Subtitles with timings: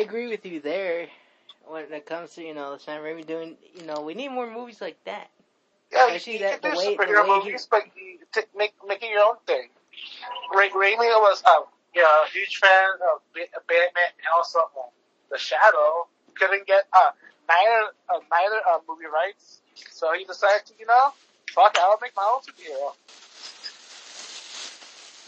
[0.00, 1.08] Agree with you there.
[1.66, 4.50] When it comes to you know the Sam Raimi doing, you know, we need more
[4.50, 5.28] movies like that.
[5.92, 8.72] Yeah, Especially you, that- can do way- superhero way he- movies, but you t- make
[8.86, 9.68] make it your own thing.
[10.54, 11.64] Ray Raimi was um,
[11.94, 14.82] you know, a huge fan of Ba- Batman and also uh,
[15.30, 16.06] The Shadow.
[16.34, 17.10] Couldn't get uh,
[17.48, 21.12] neither uh, neither uh, movie rights, so he decided to you know,
[21.52, 22.94] fuck, it, I'll make my own superhero.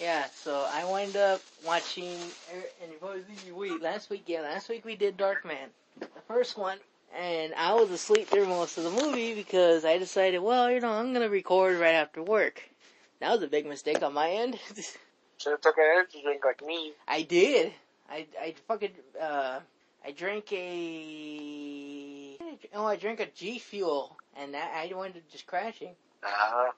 [0.00, 2.16] Yeah, so I wind up watching,
[2.54, 5.68] er, and you're probably thinking, wait, last week, yeah, last week we did Darkman,
[6.00, 6.78] the first one,
[7.14, 10.90] and I was asleep through most of the movie because I decided, well, you know,
[10.90, 12.62] I'm gonna record right after work.
[13.20, 14.58] That was a big mistake on my end.
[15.38, 16.92] Should have took an energy drink like me.
[17.06, 17.74] I did.
[18.08, 19.60] I, I fucking, uh,
[20.02, 22.38] I drank a,
[22.74, 25.94] oh, I drank a G Fuel, and that, I went to just crashing.
[26.22, 26.70] Uh,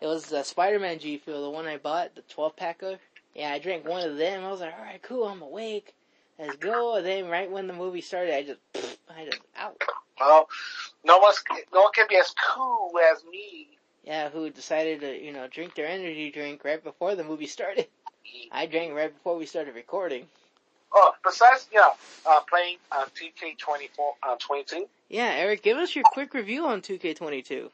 [0.00, 2.98] It was uh, Spider-Man G Fuel, the one I bought, the 12 packer.
[3.34, 4.44] Yeah, I drank one of them.
[4.44, 5.94] I was like, alright, cool, I'm awake.
[6.38, 6.96] Let's go.
[6.96, 8.60] And then right when the movie started, I just,
[9.10, 9.80] I just, out.
[10.20, 10.48] well,
[11.04, 13.68] no one's no one can be as cool as me.
[14.04, 17.88] Yeah, who decided to, you know, drink their energy drink right before the movie started.
[18.52, 20.26] I drank right before we started recording.
[20.92, 21.90] Oh, besides, yeah,
[22.26, 23.88] uh, playing uh, TK24,
[24.22, 27.68] uh, 22, Yeah, Eric, give us your quick review on 2K22.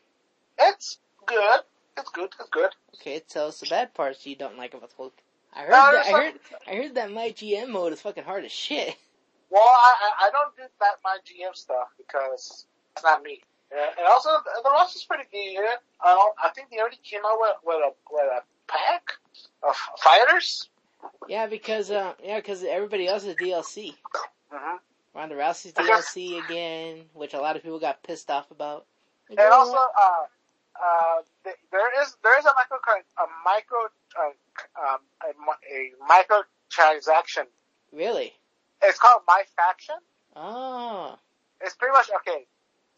[0.58, 1.60] it's good.
[1.96, 2.30] It's good.
[2.38, 2.70] It's good.
[2.96, 5.12] Okay, tell us the bad parts you don't like about the whole.
[5.54, 6.06] I heard No, that.
[6.06, 6.34] I heard.
[6.66, 8.96] I heard that my GM mode is fucking hard as shit.
[9.50, 12.66] Well, I, I don't do that my GM stuff because
[12.96, 13.40] it's not me.
[13.72, 14.30] Yeah, and also
[14.64, 15.64] the roster's pretty good.
[16.02, 19.12] I don't, I think they already came out with with a with a pack
[19.62, 20.70] of fighters.
[21.28, 23.94] Yeah, because uh, yeah, because everybody else is DLC.
[24.50, 24.78] Uh-huh.
[25.14, 28.86] Ronda Rousey's DLC again, which a lot of people got pissed off about.
[29.30, 30.24] And also, uh,
[30.82, 32.78] uh, th- there is there is a micro
[33.18, 33.78] a micro
[34.18, 35.30] uh, um, a,
[35.74, 37.44] a micro transaction.
[37.92, 38.32] really?
[38.82, 39.96] It's called My Faction.
[40.36, 41.16] Oh,
[41.60, 42.46] It's pretty much okay.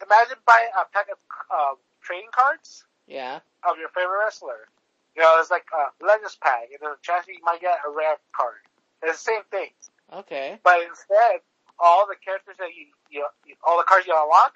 [0.02, 1.18] Imagine buying a pack of
[1.52, 3.38] uh, trading cards yeah.
[3.68, 4.66] of your favorite wrestler.
[5.14, 7.90] You know, it's like a Legends pack, and there's a chance you might get a
[7.90, 8.60] rare card.
[9.02, 9.70] It's the same thing,
[10.12, 10.58] Okay.
[10.64, 11.40] but instead,
[11.78, 14.54] all the characters that you, you, you all the cards you unlock,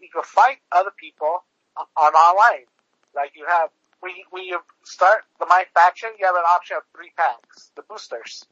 [0.00, 1.44] you can fight other people
[1.76, 2.66] on on online.
[3.14, 3.70] Like you have
[4.02, 8.44] we we start the My Faction, you have an option of three packs, the boosters.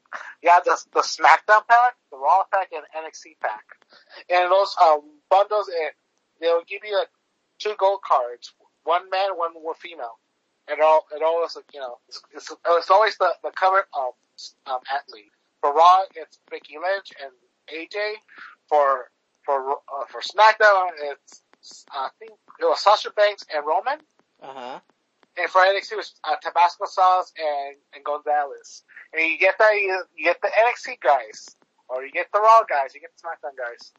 [0.42, 3.64] You have the the SmackDown pack, the Raw pack, and NXT pack.
[4.28, 5.94] And those um, bundles, it,
[6.40, 7.08] they'll give you like
[7.58, 8.52] two gold cards,
[8.84, 10.18] one man, one one female.
[10.68, 14.12] And all it always you know it's, it's, it's always the the cover um,
[14.66, 15.32] um athlete.
[15.60, 17.32] For Raw, it's Becky Lynch and
[17.72, 18.14] AJ.
[18.68, 19.10] For
[19.44, 21.42] for uh, for SmackDown, it's
[21.90, 23.98] I think it was Sasha Banks and Roman.
[24.42, 24.80] Uh huh.
[25.38, 28.82] And for NXT, it was uh, Tabasco sauce and, and Gonzalez.
[29.12, 31.54] And you get that, you, you get the NXT guys,
[31.88, 33.92] or you get the Raw guys, you get the SmackDown guys.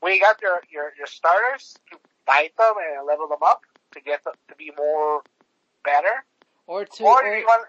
[0.00, 3.60] When you got your, your, your starters, you fight them and level them up
[3.92, 5.20] to get them to be more
[5.84, 6.24] better.
[6.66, 7.04] Or two.
[7.04, 7.68] Or Or, you want,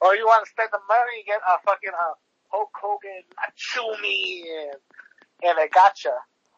[0.00, 2.14] or you want to spend the money, you get a fucking, uh,
[2.50, 4.80] Hulk Hogan, Achumi, and,
[5.44, 6.14] and a gotcha.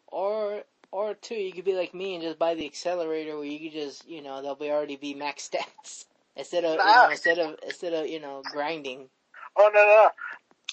[0.06, 1.34] or or two.
[1.34, 4.22] You could be like me and just buy the accelerator, where you could just, you
[4.22, 6.06] know, they'll be already be max stats
[6.36, 9.08] instead of, you know, instead of instead of you know grinding.
[9.56, 10.08] Oh no, no.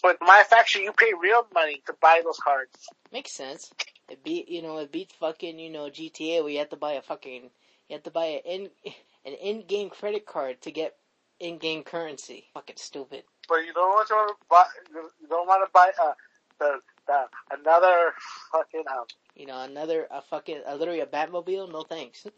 [0.04, 2.88] With my faction, you pay real money to buy those cards.
[3.12, 3.72] Makes sense.
[4.08, 6.92] It beat, you know, it beats fucking, you know, GTA where you have to buy
[6.94, 7.50] a fucking,
[7.90, 8.70] you have to buy an in,
[9.26, 10.96] an in-game credit card to get
[11.40, 12.46] in-game currency.
[12.54, 13.24] Fucking stupid.
[13.50, 14.66] but you don't want to buy.
[14.94, 16.14] You don't want to buy uh,
[16.60, 18.14] the the another
[18.52, 19.06] fucking um.
[19.36, 21.72] You know, another, a fucking, a, literally a Batmobile?
[21.72, 22.26] No thanks.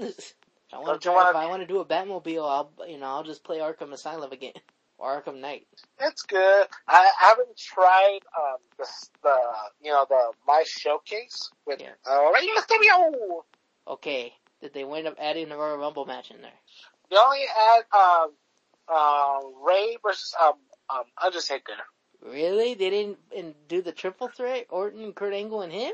[0.73, 1.11] I want to.
[1.11, 3.91] wanna- if I want to do a Batmobile, I'll, you know, I'll just play Arkham
[3.93, 4.53] Asylum again.
[4.99, 5.67] Or Arkham Knight.
[5.99, 6.65] It's good.
[6.87, 8.87] I haven't tried um the
[9.21, 9.35] the
[9.83, 11.89] you know the my showcase with Yeah.
[12.03, 12.31] uh.
[13.87, 14.33] Okay.
[14.59, 16.49] Did they wind up adding the Royal Rumble match in there?
[17.11, 18.31] They only add um
[18.87, 20.55] uh Ray versus um
[20.89, 21.73] um Undertaker.
[22.31, 22.73] Really?
[22.73, 24.67] They didn't and do the triple threat?
[24.69, 25.93] Orton, Kurt Angle, and him?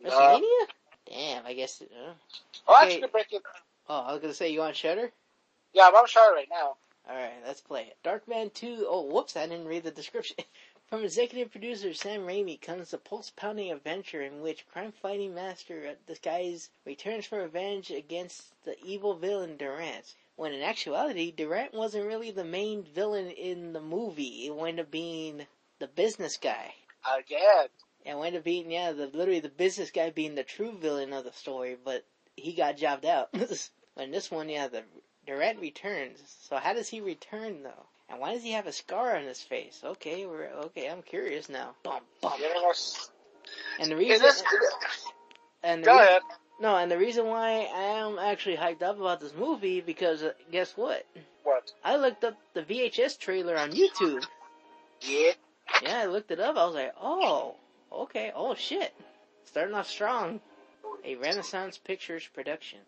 [0.00, 0.10] No.
[0.10, 0.66] WrestleMania?
[1.06, 1.82] Damn, I guess.
[1.82, 2.14] Uh,
[2.66, 2.94] Well, Okay.
[2.94, 3.42] actually, break it.
[3.88, 5.12] oh, I was gonna say you on Shudder.
[5.72, 6.76] Yeah, I'm on Shudder right now.
[7.08, 7.98] Alright, let's play it.
[8.02, 10.36] Darkman 2, oh whoops, I didn't read the description.
[10.88, 17.26] From executive producer Sam Raimi comes a pulse-pounding adventure in which crime-fighting master Disguise returns
[17.26, 20.14] for revenge against the evil villain Durant.
[20.36, 24.46] When in actuality, Durant wasn't really the main villain in the movie.
[24.46, 25.46] It wound up being
[25.78, 26.74] the business guy.
[27.18, 27.68] Again.
[28.04, 31.24] It wound up being, yeah, the literally the business guy being the true villain of
[31.24, 32.04] the story, but
[32.36, 33.30] he got jobbed out.
[33.96, 34.82] in this one, yeah, the
[35.26, 36.20] Durant returns.
[36.48, 37.86] So how does he return though?
[38.10, 39.80] And why does he have a scar on his face?
[39.82, 40.88] Okay, we're okay.
[40.90, 41.74] I'm curious now.
[41.82, 42.32] Bum, bum.
[42.68, 43.10] Us
[43.80, 44.42] And the reason, this,
[45.62, 46.22] and the go reason, ahead.
[46.60, 50.32] no, and the reason why I am actually hyped up about this movie because uh,
[50.52, 51.06] guess what?
[51.42, 51.72] What?
[51.82, 54.24] I looked up the VHS trailer on YouTube.
[55.00, 55.32] Yeah.
[55.82, 56.56] Yeah, I looked it up.
[56.56, 57.56] I was like, oh,
[57.92, 58.94] okay, oh shit,
[59.44, 60.40] starting off strong.
[61.04, 62.78] A Renaissance Pictures production.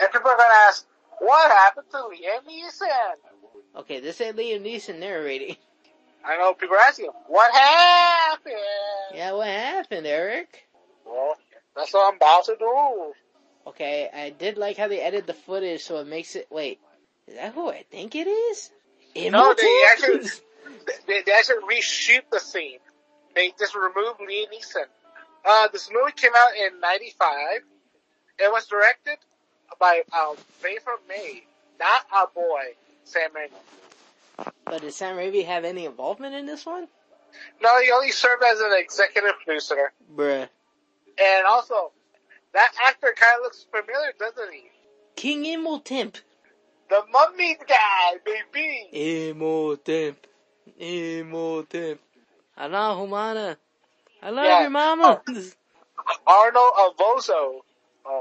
[0.00, 0.86] And people are gonna ask,
[1.18, 3.80] what happened to Liam Neeson?
[3.80, 5.56] Okay, this ain't Liam Neeson narrating.
[6.24, 8.54] I know people are asking, what happened?
[9.14, 10.66] Yeah, what happened, Eric?
[11.04, 11.36] Well,
[11.76, 13.12] that's what I'm about to do.
[13.66, 16.46] Okay, I did like how they edited the footage so it makes it.
[16.50, 16.78] Wait,
[17.26, 18.70] is that who I think it is?
[19.16, 20.28] No, they actually,
[21.06, 22.78] they, they actually reshoot the scene.
[23.34, 24.86] They just removed Liam Neeson.
[25.44, 27.36] Uh, this movie came out in 95.
[28.38, 29.18] It was directed
[29.78, 30.02] by,
[30.60, 31.44] Bradford May,
[31.78, 32.74] not our boy,
[33.04, 34.48] Sam Raimi.
[34.64, 36.88] But did Sam Raimi have any involvement in this one?
[37.60, 39.92] No, he only served as an executive producer.
[40.14, 40.48] Bruh.
[41.18, 41.92] And also,
[42.52, 44.70] that actor kind of looks familiar, doesn't he?
[45.16, 46.16] King Imhotep.
[46.90, 49.30] The mummy guy, baby!
[49.30, 50.26] Imhotep.
[50.78, 51.98] Imhotep.
[52.56, 53.56] Allah Humana.
[54.22, 54.60] I love Yeah.
[54.62, 55.22] your mama.
[56.26, 57.60] Arnold Vosloo,
[58.06, 58.20] uh,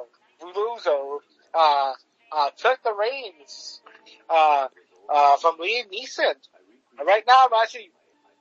[1.53, 1.93] uh,
[2.31, 3.81] uh, took the reins,
[4.29, 4.67] uh,
[5.09, 6.35] uh, from Liam Neeson.
[6.97, 7.91] And right now I'm actually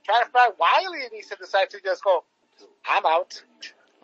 [0.05, 2.25] trying to find why Liam Neeson decided to just go,
[2.87, 3.43] I'm out.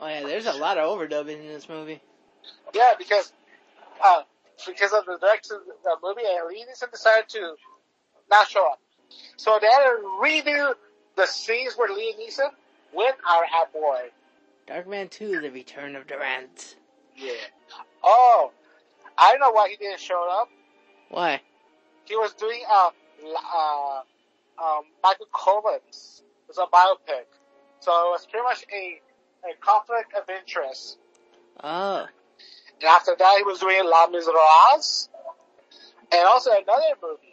[0.01, 2.01] oh yeah, there's a lot of overdubbing in this movie.
[2.75, 3.33] Yeah, because,
[4.05, 4.23] uh,
[4.67, 7.55] because of the direction of the movie, Liam Neeson decided to
[8.31, 8.81] not show up.
[9.37, 10.75] So they had to redo
[11.17, 12.51] the scenes where Liam Neeson
[12.95, 14.11] with our hat boy.
[14.67, 16.77] Darkman 2, The Return of Durant.
[17.17, 17.33] Yeah.
[18.03, 18.53] Oh,
[19.17, 20.49] I don't know why he didn't show up.
[21.09, 21.41] Why?
[22.05, 22.91] He was doing uh,
[23.55, 24.01] uh,
[24.63, 26.23] um, Michael Collins.
[26.49, 27.25] It was a biopic.
[27.81, 29.01] So it was pretty much a,
[29.49, 30.99] a conflict of interest.
[31.63, 32.07] Oh.
[32.81, 35.09] And after that, he was doing La Miserables.
[36.13, 37.28] And also another movie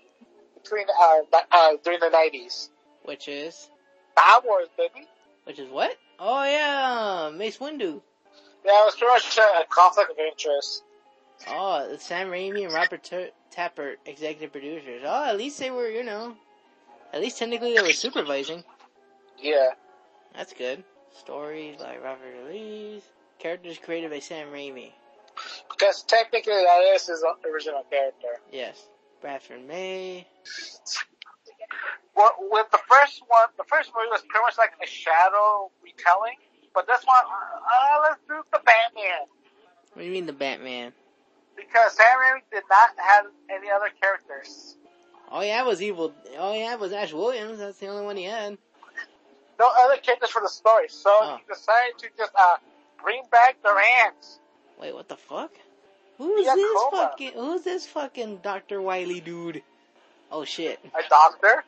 [0.66, 2.70] between, uh, uh, during the 90s.
[3.04, 3.70] Which is?
[4.14, 5.08] Star Wars, baby.
[5.46, 5.96] Which is what?
[6.20, 8.02] Oh yeah, Mace Windu.
[8.66, 10.84] Yeah, it was pretty much a, conflict of interest.
[11.50, 15.04] Oh, Sam Raimi and Robert T- Tapert, executive producers.
[15.06, 16.36] Oh, at least they were, you know,
[17.14, 18.64] at least technically they were supervising.
[19.38, 19.72] Yeah.
[20.34, 20.84] That's good.
[21.20, 23.02] Stories by Robert Eisele.
[23.38, 24.92] Characters created by Sam Raimi.
[25.70, 28.40] Because technically that is his original character.
[28.52, 28.82] Yes.
[29.26, 30.28] Bradford May.
[32.16, 36.36] Well, with the first one, the first movie was pretty much like a shadow retelling,
[36.76, 39.26] but this one, uh, let's do the Batman
[39.94, 40.94] What do you mean the Batman?
[41.58, 44.76] because Sam Raimi did not have any other characters.
[45.32, 46.14] Oh yeah, it was evil.
[46.38, 47.58] Oh yeah, it was Ash Williams.
[47.58, 48.60] That's the only one he had.
[49.60, 51.38] No other characters for the story, so Oh.
[51.38, 52.58] he decided to just uh
[53.02, 54.40] bring back Durant.
[54.80, 55.52] Wait, what the fuck?
[56.18, 57.32] Who's this fucking?
[57.34, 59.64] Who's this fucking Doctor Wiley dude?
[60.32, 61.64] Oh shit, A doctor.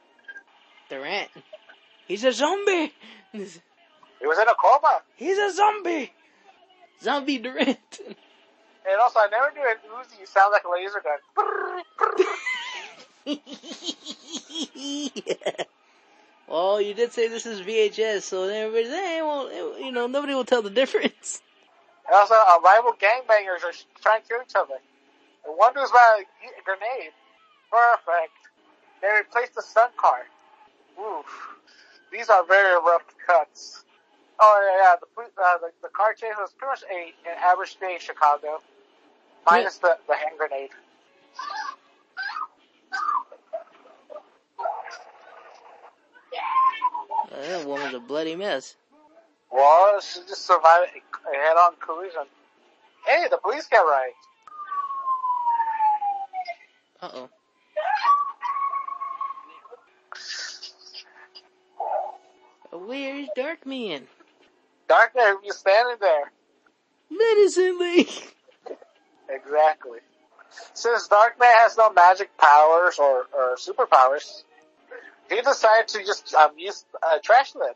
[0.89, 1.29] Durant.
[2.07, 2.93] He's a zombie.
[3.33, 3.39] He
[4.25, 6.13] was in a coma, He's a zombie.
[7.01, 7.99] Zombie Durant.
[8.07, 11.19] and also I never knew an Uzi sound like a laser gun.
[16.47, 20.45] Well, you did say this is VHS, so everybody, they won't, you know, nobody will
[20.45, 21.41] tell the difference.
[22.07, 24.79] And also, uh, rival gangbangers are trying to kill each other.
[25.45, 27.11] And one dude's about a grenade.
[27.69, 28.33] Perfect.
[29.01, 30.25] They replaced the sun car.
[30.99, 31.25] Oof.
[32.11, 33.83] These are very rough cuts.
[34.39, 34.95] Oh yeah, yeah.
[34.99, 38.61] The uh, the, the car chase was pretty much a an average day in Chicago,
[39.49, 40.69] minus the the hand grenade.
[47.31, 48.75] That woman's a bloody mess.
[49.51, 52.23] Well, she just survived a, head-on collision.
[53.05, 54.11] Hey, the police got right.
[57.01, 57.29] Uh oh.
[62.71, 64.03] Where's Darkman?
[64.89, 66.31] Darkman, you standing there?
[67.09, 68.33] Medicine League.
[69.29, 69.99] Exactly.
[70.73, 74.43] Since Darkman has no magic powers or, or superpowers,
[75.29, 77.73] he decided to just um, use a trash lid.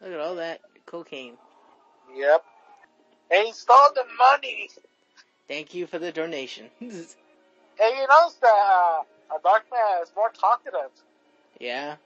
[0.00, 1.36] Look at all that cocaine.
[2.14, 2.44] Yep.
[3.30, 4.70] And he stole the money.
[5.48, 6.66] Thank you for the donation.
[6.80, 10.90] And you notice that uh, Darkman is more talkative.
[11.60, 11.96] yeah.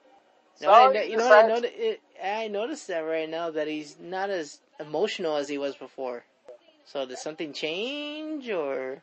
[0.57, 1.75] So No, I, you know what I noticed?
[1.77, 6.25] It, I noticed that right now that he's not as emotional as he was before.
[6.85, 9.03] So did something change or?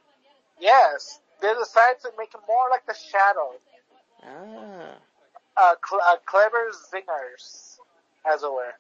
[0.60, 1.20] Yes.
[1.42, 3.52] They decided to make him more like the Shadow.
[4.24, 4.96] Ah.
[5.56, 7.78] Uh, cl- uh, clever zingers,
[8.30, 8.74] as it were.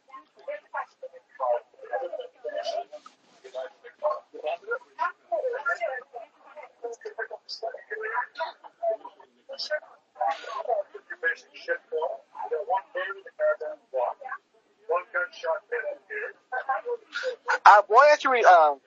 [17.65, 18.79] Our boy actually, um,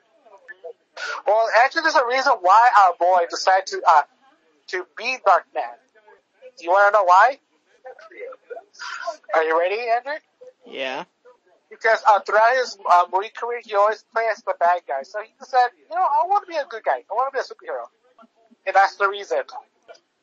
[1.26, 4.02] well, actually, there's a reason why our boy decided to uh,
[4.68, 5.74] to be Darkman.
[6.58, 7.38] Do you want to know why?
[9.34, 10.12] Are you ready, Andrew?
[10.66, 11.04] Yeah.
[11.70, 15.02] Because uh, throughout his uh, movie career, he always plays the bad guy.
[15.02, 17.04] So he said, you know, I want to be a good guy.
[17.04, 17.84] I want to be a superhero.
[18.66, 19.42] And that's the reason.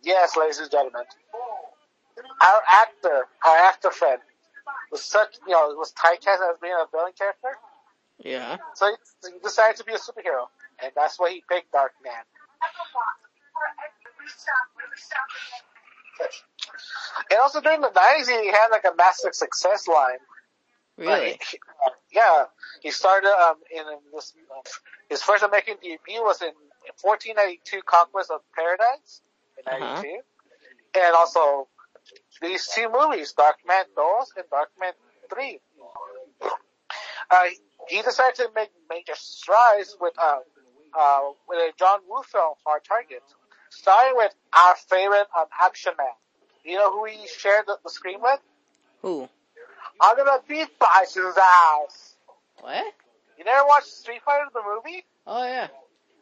[0.02, 1.04] Yes, ladies and gentlemen.
[2.18, 4.22] Our actor, our actor friend,
[4.92, 7.58] was such, you know, was typecast as being a villain character.
[8.20, 8.58] Yeah.
[8.75, 10.48] So he, he decided to be a superhero.
[10.82, 12.14] And that's why he picked Dark Man.
[17.32, 20.20] And also during the 90s, he had like a massive success line.
[20.98, 21.32] Really?
[21.32, 21.60] Like,
[22.12, 22.46] yeah,
[22.82, 23.84] he started um, in
[24.14, 24.34] this.
[24.50, 24.62] Uh,
[25.10, 26.54] his first American debut was in
[27.02, 29.22] 1492 Conquest of Paradise
[29.58, 29.96] in Uh-huh.
[30.02, 30.20] 92,
[30.96, 31.68] and also
[32.42, 34.94] these two movies, Darkman 2 and Darkman
[35.34, 35.60] 3.
[37.32, 37.44] Uh,
[37.90, 40.40] he decided to make major strides with uh,
[40.98, 43.24] uh, with a John Woo film, Hard Target,
[43.70, 46.08] starting with our favorite um, action man.
[46.64, 48.40] You know who he shared the, the screen with?
[49.02, 49.30] Who?
[50.02, 52.16] I'm gonna beat Bison's ass.
[52.62, 52.94] What?
[53.38, 55.04] You never watched Street Fighter the movie?
[55.28, 55.68] Oh yeah.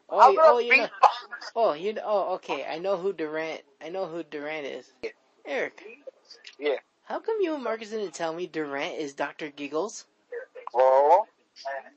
[0.10, 0.88] Oh, I'm you, gonna oh, you beat know.
[1.02, 1.52] Bison.
[1.56, 1.96] Oh, you.
[2.04, 2.66] Oh, okay.
[2.66, 3.62] I know who Durant.
[3.82, 4.92] I know who Durant is.
[5.46, 5.84] Eric,
[6.58, 6.78] Yeah.
[7.04, 10.06] how come you and Marcus didn't tell me Durant is Doctor Giggles?
[10.74, 11.28] Well,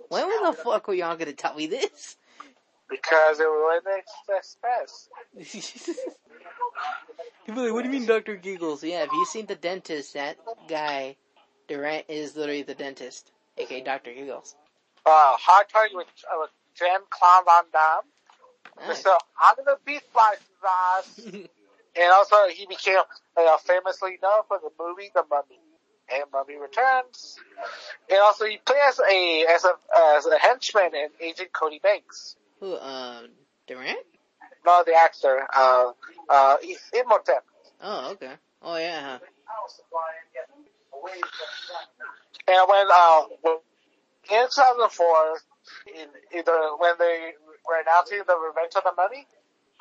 [0.08, 2.16] When the fuck were y'all gonna tell me this?
[2.88, 4.00] because it was an
[4.36, 5.08] express.
[7.46, 8.82] People are like, what do you mean Doctor Giggles?
[8.84, 10.36] Yeah, have you've seen the dentist, that
[10.68, 11.16] guy,
[11.68, 14.54] Durant is literally the dentist, aka Doctor Giggles.
[15.04, 18.88] Uh, hard target with, uh, with Jen Clown Van Damme.
[18.88, 19.02] Nice.
[19.02, 21.20] So I'm gonna beat Bison's ass.
[21.96, 22.98] and also he became
[23.36, 25.60] uh, famously known for the movie The Mummy.
[26.12, 27.36] And Mummy Returns.
[28.08, 29.72] And also he played as a, as a,
[30.16, 32.36] as a henchman in Agent Cody Banks.
[32.60, 32.76] Who?
[32.76, 33.28] Um,
[33.66, 33.98] Durant?
[34.64, 35.92] No, the actor, uh,
[36.28, 36.56] uh,
[36.92, 37.44] Imhotep.
[37.82, 38.32] Oh, okay.
[38.62, 39.00] Oh yeah.
[39.00, 39.18] Huh?
[42.48, 43.22] And when, uh,
[44.30, 45.40] in 2004,
[45.94, 46.08] in
[46.38, 47.32] either when they
[47.66, 49.26] were announcing the Revenge of the Mummy,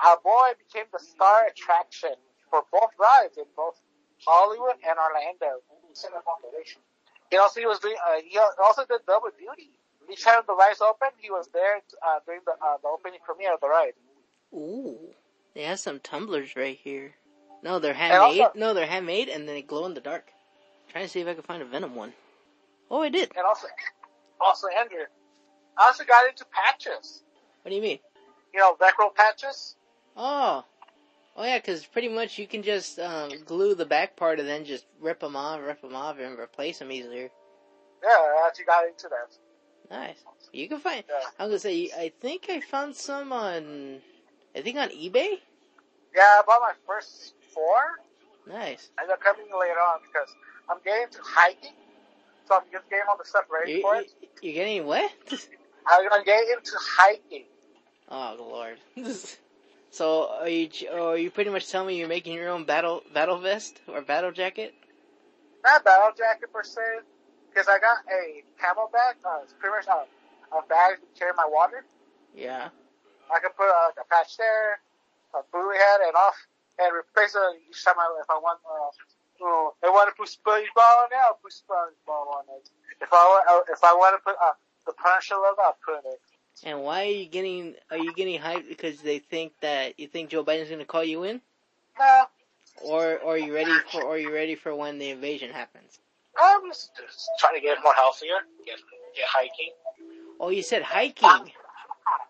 [0.04, 2.14] our boy became the star attraction
[2.50, 3.80] for both rides in both
[4.26, 5.62] Hollywood and Orlando.
[7.32, 9.72] He also he was doing, uh, he also did double duty.
[10.12, 13.54] Each time the rides opened, he was there uh, during the uh, the opening premiere
[13.56, 13.94] of the ride.
[14.54, 14.98] Ooh,
[15.54, 17.14] they have some tumblers right here.
[17.64, 18.42] No, they're handmade.
[18.42, 20.32] also- no, they're handmade, and they glow in the dark.
[20.96, 22.14] Trying to see if I can find a Venom one.
[22.90, 23.30] Oh, I did.
[23.36, 23.68] And also,
[24.40, 25.04] also Andrew,
[25.78, 27.22] I also got into patches.
[27.62, 28.00] What do you mean?
[28.54, 29.76] You know, Velcro patches.
[30.16, 30.64] Oh,
[31.36, 34.64] oh yeah, because pretty much you can just um, glue the back part and then
[34.64, 37.30] just rip them off, rip them off, and replace them easily.
[38.02, 39.38] Yeah, I actually got into that.
[39.92, 40.24] Nice.
[40.54, 41.04] You can find.
[41.10, 41.16] Yeah.
[41.38, 41.92] I'm gonna say.
[41.98, 44.00] I think I found some on.
[44.56, 45.40] I think on eBay.
[46.16, 47.76] Yeah, I bought my first four.
[48.48, 48.92] Nice.
[48.98, 50.30] and they're coming later on because
[50.70, 51.72] I'm getting to hiking.
[52.48, 54.12] So I'm just getting all the stuff ready You, for it.
[54.42, 55.12] you getting what?
[55.88, 57.46] I'm gonna get into hiking.
[58.10, 58.78] oh lord.
[59.92, 60.70] so are you?
[60.92, 64.02] oh, Are you pretty much telling me you're making your own battle battle vest or
[64.02, 64.74] battle jacket?
[65.64, 66.82] Not battle jacket per se,
[67.50, 69.18] because I got a CamelBak.
[69.26, 70.06] Uh, it's pretty much a,
[70.56, 71.84] a bag to carry my water.
[72.36, 72.70] Yeah.
[73.34, 74.78] I can put uh, a patch there,
[75.34, 76.38] a buoy head, and off,
[76.78, 78.60] and replace it each time I, if I want.
[78.62, 78.94] Uh,
[79.42, 82.70] oh, I want to put SpongeBob on it, I'll put SpongeBob on it.
[83.02, 84.54] If I want, uh, if I want to put uh,
[84.86, 86.20] the Punisher logo, I'll put it.
[86.64, 87.76] And why are you getting?
[87.92, 91.24] Are you getting hyped because they think that you think Joe Biden's gonna call you
[91.24, 91.42] in,
[92.00, 92.26] No,
[92.84, 94.02] or, or are you ready for?
[94.02, 96.00] Or are you ready for when the invasion happens?
[96.42, 98.78] I'm just, just trying to get more healthier, get
[99.16, 99.72] get hiking.
[100.40, 101.52] Oh, you said hiking.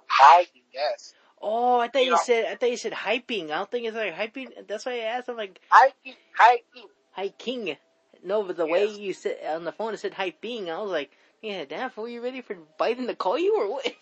[0.07, 1.13] Hiking, yes.
[1.41, 2.17] Oh, I thought you Yeah.
[2.17, 3.45] said I thought you said hyping.
[3.45, 4.67] I don't think it's like hyping.
[4.67, 5.29] That's why I asked.
[5.29, 6.87] I'm like Hiking, hiking.
[7.15, 7.77] Hiking.
[8.23, 10.69] No, but the way you said on the phone it said hyping.
[10.69, 13.87] I was like, yeah, damn, fool, you ready for Biden to call you or what?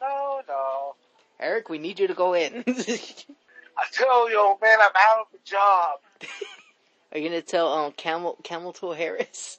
[0.00, 0.94] No, no.
[1.40, 2.62] Eric, we need you to go in.
[2.66, 5.98] I tell you, man, I'm out of the job.
[7.12, 9.58] Are you gonna tell um Camel Camel Toe Harris?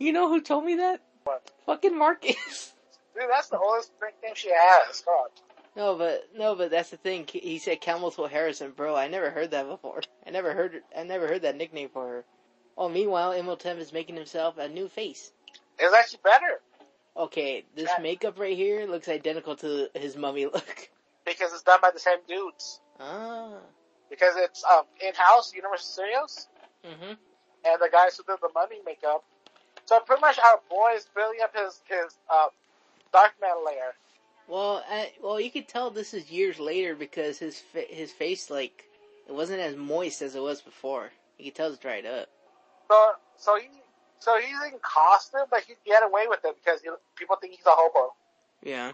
[0.00, 1.00] You know who told me that?
[1.22, 1.48] What?
[1.66, 2.74] Fucking Marcus.
[3.14, 5.02] Dude, that's the oldest nickname she has.
[5.02, 5.28] God.
[5.76, 7.26] No, but no, but that's the thing.
[7.30, 8.96] He said Camel Toe Harrison, bro.
[8.96, 10.00] I never heard that before.
[10.26, 10.82] I never heard.
[10.96, 12.24] I never heard that nickname for her.
[12.76, 15.32] Oh, meanwhile, Imhotep is making himself a new face.
[15.78, 16.60] It's actually better
[17.16, 18.02] Okay, this Yeah.
[18.02, 20.90] makeup right here looks identical to his mummy look.
[21.24, 22.80] because it's done by the same dudes.
[23.00, 23.58] Ah.
[24.10, 26.48] Because it's um in-house Universal Studios,
[26.84, 27.16] Mhm.
[27.64, 29.24] and the guys who did the mummy makeup
[29.86, 32.48] So pretty much our boy is building up his his uh,
[33.14, 33.94] Darkman lair.
[34.48, 38.50] Well, I, well, you could tell this is years later because his fa- his face
[38.50, 38.84] like
[39.28, 41.10] it wasn't as moist as it was before.
[41.38, 42.28] You could tell it's dried up.
[42.88, 43.68] So so he
[44.18, 47.66] so he's in costume, but he get away with it because he, people think he's
[47.66, 48.14] a hobo.
[48.62, 48.92] Yeah.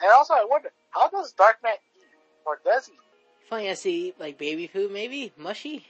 [0.00, 2.06] And also, I wonder how does Dark Darkman eat,
[2.46, 2.94] or does he?
[3.48, 5.86] Funny, I see like baby food, maybe mushy,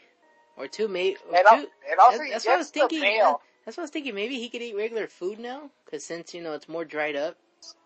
[0.57, 1.17] or two, maybe.
[1.35, 3.35] And, two, and also, that- he that's what I was thinking.
[3.65, 4.15] That's what I was thinking.
[4.15, 7.37] Maybe he could eat regular food now, because since you know it's more dried up,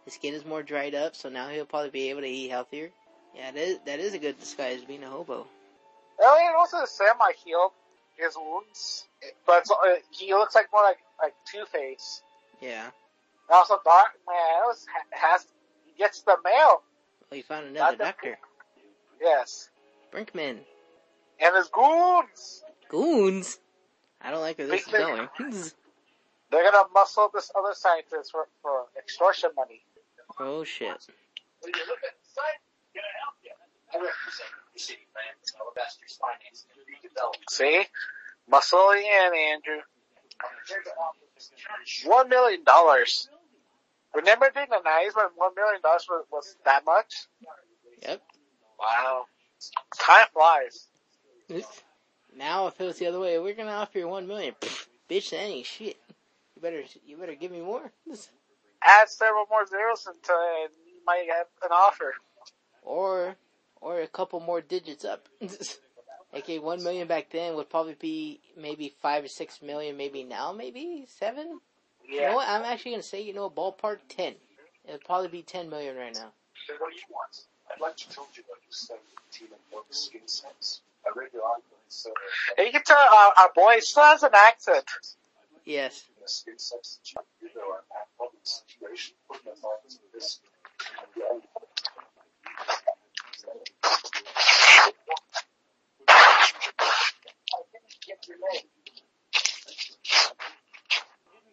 [0.06, 2.90] his skin is more dried up, so now he'll probably be able to eat healthier.
[3.35, 5.46] Yeah, that is, that is a good disguise, being a hobo.
[6.18, 7.73] Oh, and also semi healed
[8.18, 9.04] his wounds,
[9.46, 12.23] but uh, he looks like more like like Two Face.
[12.61, 12.85] Yeah.
[12.85, 15.46] And also, Darkman has, has
[15.85, 16.82] he gets the mail.
[17.30, 18.38] Well, you found another Not the- doctor,
[19.21, 19.71] Yes,
[20.12, 20.58] Brinkman.
[21.40, 22.62] and his goons.
[22.88, 23.58] Goons.
[24.21, 25.28] I don't like where this is going.
[26.50, 29.82] They're gonna muscle this other scientist for, for extortion money.
[30.40, 30.97] oh shit.
[33.94, 37.50] I represent the city plans and investors financing and redevelopment.
[37.50, 37.84] See,
[38.50, 39.82] muscling in, Andrew.
[40.68, 41.50] Here to offer this.
[42.04, 43.28] One million dollars.
[44.14, 47.26] Remember during the nineties when one million dollars was, was that much?
[48.02, 48.22] Yep.
[48.78, 49.25] Wow.
[49.99, 50.88] Time flies.
[52.36, 54.54] Now if it was the other way, we're gonna offer you one million.
[54.60, 55.96] Pfft, bitch, that ain't shit.
[56.54, 57.92] You better, you better give me more.
[58.82, 62.14] Add several more zeros into it, and you might have an offer.
[62.82, 63.36] Or,
[63.80, 65.28] or a couple more digits up.
[66.34, 70.52] okay, one million back then would probably be maybe five or six million, maybe now,
[70.52, 71.60] maybe seven.
[72.08, 72.49] You know what?
[72.49, 74.34] I'm actually gonna say, you know, ballpark ten.
[74.86, 76.32] It'd probably be ten million right now.
[76.67, 77.45] So what do you want?
[77.73, 80.82] I'd like to told you about your seventeen and one skin sets.
[81.04, 82.10] I read your article, so
[82.56, 84.84] And uh, you can tell our, our boy still has an accent.
[85.65, 86.04] Yes.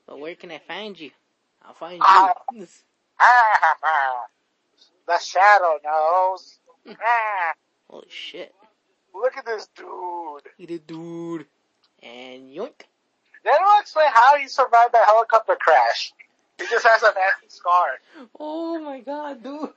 [0.08, 1.12] But where can I find you?
[1.62, 2.34] I'll find Ah.
[2.52, 2.68] you.
[5.08, 6.60] the shadow knows.
[7.02, 7.54] Ah,
[7.90, 8.54] Holy shit.
[9.14, 9.88] look at this dude.
[10.58, 11.46] You the dude.
[12.02, 12.82] And yoink.
[13.46, 16.12] They don't explain how he survived that helicopter crash.
[16.60, 17.88] He just has a nasty scar.
[18.38, 19.70] Oh my god, dude.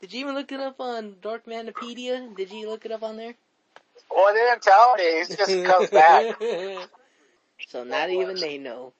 [0.00, 2.34] Did you even look it up on Dark Manipedia?
[2.36, 3.34] Did you look it up on there?
[4.10, 5.24] Well, they didn't tell me.
[5.28, 6.38] He just comes back.
[7.68, 8.92] so not even they know.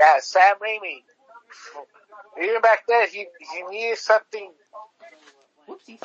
[0.00, 1.02] Yeah, Sam Raimi.
[2.42, 4.50] Even back then, he he needed something.
[5.68, 5.86] Whoopsies.
[5.86, 5.98] He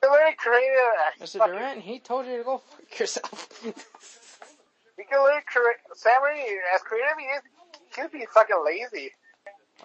[0.00, 1.20] very creative.
[1.20, 1.44] Mr.
[1.44, 3.62] Durant, he told you to go fuck yourself.
[4.96, 5.76] He can literally create.
[5.94, 7.42] Sam Raimi, as creative he is,
[7.84, 9.12] he could be fucking lazy.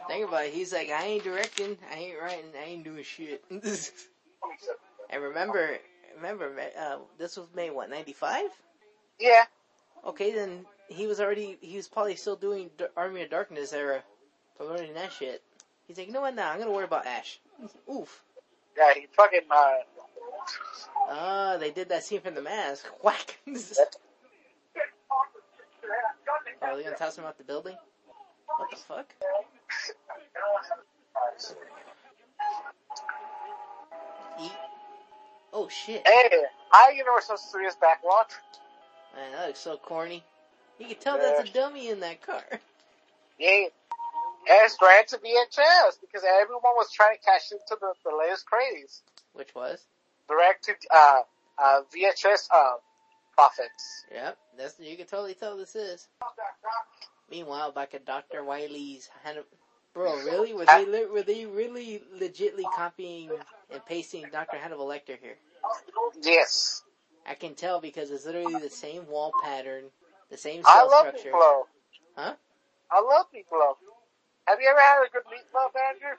[0.08, 0.54] Think about it.
[0.54, 3.43] He's like, I ain't directing, I ain't writing, I ain't doing shit.
[3.51, 5.77] and remember,
[6.15, 8.45] remember, uh, this was made what, 95?
[9.19, 9.45] Yeah.
[10.06, 14.04] Okay, then he was already, he was probably still doing D- Army of Darkness era,
[14.58, 15.43] promoting that shit.
[15.88, 17.39] He's like, you know what, now I'm gonna worry about Ash.
[17.93, 18.23] Oof.
[18.77, 19.73] Yeah, he fucking, uh,
[21.10, 22.86] Ah, they did that scene from The Mask.
[23.04, 23.39] Whack.
[26.62, 27.75] Are they gonna toss him out the building?
[28.58, 29.13] What the fuck?
[35.54, 36.02] Oh shit.
[36.08, 36.30] hey,
[36.72, 38.32] I Universal Studios backlot.
[39.15, 40.24] Man, that looks so corny.
[40.80, 42.44] You can tell that's a dummy in that car.
[43.38, 43.65] Yeah.
[44.50, 48.46] And it's direct to VHS because everyone was trying to cash into the, the latest
[48.46, 49.02] craze.
[49.34, 49.80] Which was?
[50.28, 51.22] Direct to, uh,
[51.58, 52.74] uh, VHS, uh,
[53.36, 54.06] profits.
[54.12, 54.38] Yep.
[54.58, 56.08] That's you can totally tell this is.
[57.30, 59.10] Meanwhile, back at Doctor Wiley's
[59.93, 60.54] Bro, really?
[60.54, 63.30] Were they li- were they really legitly copying
[63.71, 65.36] and pasting Doctor Hannibal Lecter here?
[66.21, 66.84] Yes.
[67.27, 69.86] I can tell because it's literally the same wall pattern,
[70.30, 71.32] the same cell I love structure.
[71.32, 71.63] meatloaf.
[72.15, 72.34] Huh?
[72.91, 73.75] I love meatloaf.
[74.47, 76.17] Have you ever had a good meatloaf, Andrew?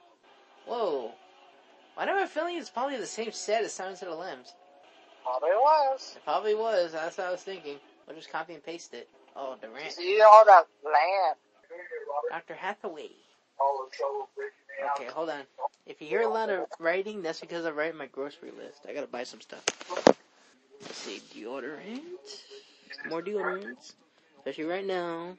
[0.65, 1.11] Whoa.
[1.95, 4.15] Why do I have a feeling it's probably the same set as Silence of the
[4.15, 4.53] Lambs?
[5.23, 6.13] Probably was.
[6.15, 6.91] It probably was.
[6.93, 7.77] That's what I was thinking.
[8.07, 9.09] We'll just copy and paste it.
[9.35, 9.91] Oh, Durant.
[9.93, 11.35] see all that lamb.
[12.29, 12.55] Dr.
[12.55, 13.09] Hathaway.
[13.63, 14.99] All the trouble breaking it out.
[14.99, 15.43] Okay, hold on.
[15.85, 18.79] If you hear a lot of writing, that's because I write my grocery list.
[18.87, 19.63] I gotta buy some stuff.
[20.81, 22.01] Let's see, deodorant.
[23.09, 23.93] More deodorants.
[24.39, 25.37] Especially right now.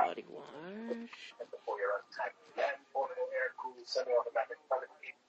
[0.00, 0.44] Body wash.
[0.60, 4.58] You're attacked, then portable air cooled semi-automatic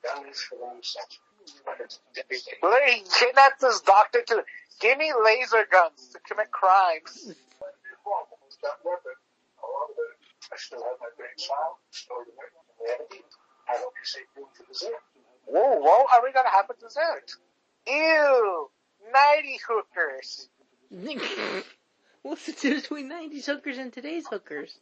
[0.04, 1.22] guns for long section.
[2.62, 4.44] Larry he kidnapped this doctor to
[4.82, 7.34] give me laser guns to commit crimes.
[10.54, 13.26] I still have my brain file stored away from the editing.
[13.70, 15.02] I hope you're safe room for dessert.
[15.46, 17.32] Whoa, what are we gonna have for dessert?
[17.88, 18.70] Ew,
[19.14, 20.50] nighty hookers.
[22.22, 24.78] What's the difference between 90s hookers and today's hookers?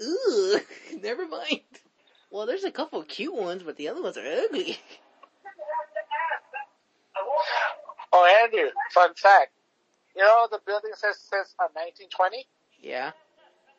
[0.00, 0.60] Ooh,
[1.02, 1.60] never mind.
[2.30, 4.78] Well, there's a couple cute ones, but the other ones are ugly.
[8.12, 9.52] Oh, Andrew, fun fact.
[10.16, 12.46] You know the building says says uh, 1920.
[12.80, 13.12] Yeah,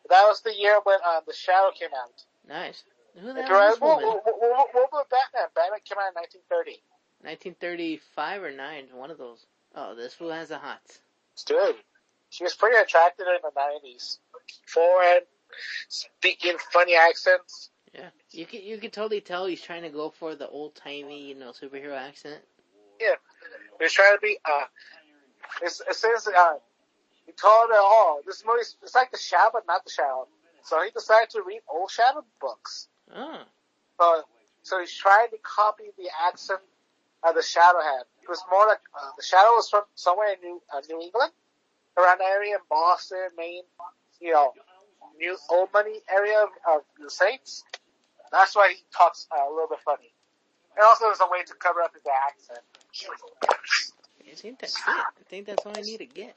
[0.10, 2.24] That was the year when uh, the Shadow came out.
[2.48, 2.84] nice.
[3.20, 4.06] Who the hell is this woman?
[4.06, 5.50] what, what, what about Batman?
[5.56, 6.80] Batman came out in 1930.
[7.22, 9.46] 1935 or 9, one of those.
[9.76, 10.82] Oh, this fool has a hot.
[11.46, 11.76] Dude,
[12.30, 14.20] she was pretty attractive in the 90s.
[14.68, 15.22] Foreign,
[15.90, 17.72] speaking funny accents.
[17.94, 21.28] Yeah, you can you can totally tell he's trying to go for the old timey,
[21.28, 22.40] you know, superhero accent.
[23.02, 23.16] Yeah,
[23.80, 24.66] was trying to be, uh,
[25.62, 26.56] it's, it says, uh,
[27.30, 30.26] he told her, oh, this movie, it's like the Shadow, but not the Shadow.
[30.64, 32.88] So he decided to read old Shadow books.
[33.16, 33.42] Oh,
[34.00, 34.24] So,
[34.64, 36.60] so he's trying to copy the accent
[37.22, 38.10] uh, the Shadow had.
[38.24, 41.32] It was more like uh, the Shadow was from somewhere in New uh, New England,
[41.98, 43.62] around the area in Boston, Maine,
[44.20, 44.54] you know,
[45.20, 47.64] New Old Money area of, of the Saints.
[48.32, 50.12] That's why he talks uh, a little bit funny.
[50.76, 52.66] And also, there's a way to cover up his accent.
[54.32, 54.84] I think that's it.
[54.88, 56.36] I think that's all I need to get.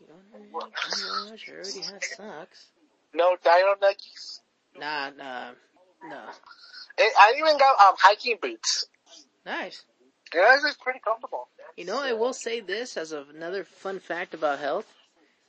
[0.00, 2.66] You know, I already have socks.
[3.14, 4.40] No Dino Nuggies.
[4.78, 5.50] Nah, nah,
[6.08, 6.20] no.
[6.98, 8.86] And I even got um hiking boots.
[9.44, 9.84] Nice.
[10.34, 11.48] Yeah, it's pretty comfortable.
[11.76, 14.86] You know, I will say this as another fun fact about health.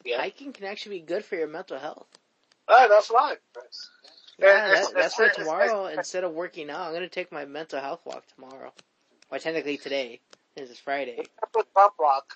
[0.06, 0.18] Yeah.
[0.22, 2.08] Hiking can actually be good for your mental health.
[2.68, 3.38] Oh, that's fine.
[4.40, 8.02] Yeah, that, that's why tomorrow, instead of working out, I'm gonna take my mental health
[8.06, 8.72] walk tomorrow.
[9.32, 10.20] Well, technically today.
[10.56, 11.28] This is Friday.
[11.98, 12.34] Block.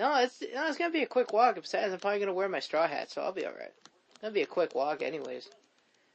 [0.00, 1.56] No, it's no, it's gonna be a quick walk.
[1.56, 3.74] Besides, I'm probably gonna wear my straw hat, so I'll be alright.
[4.20, 5.50] That'll be a quick walk, anyways.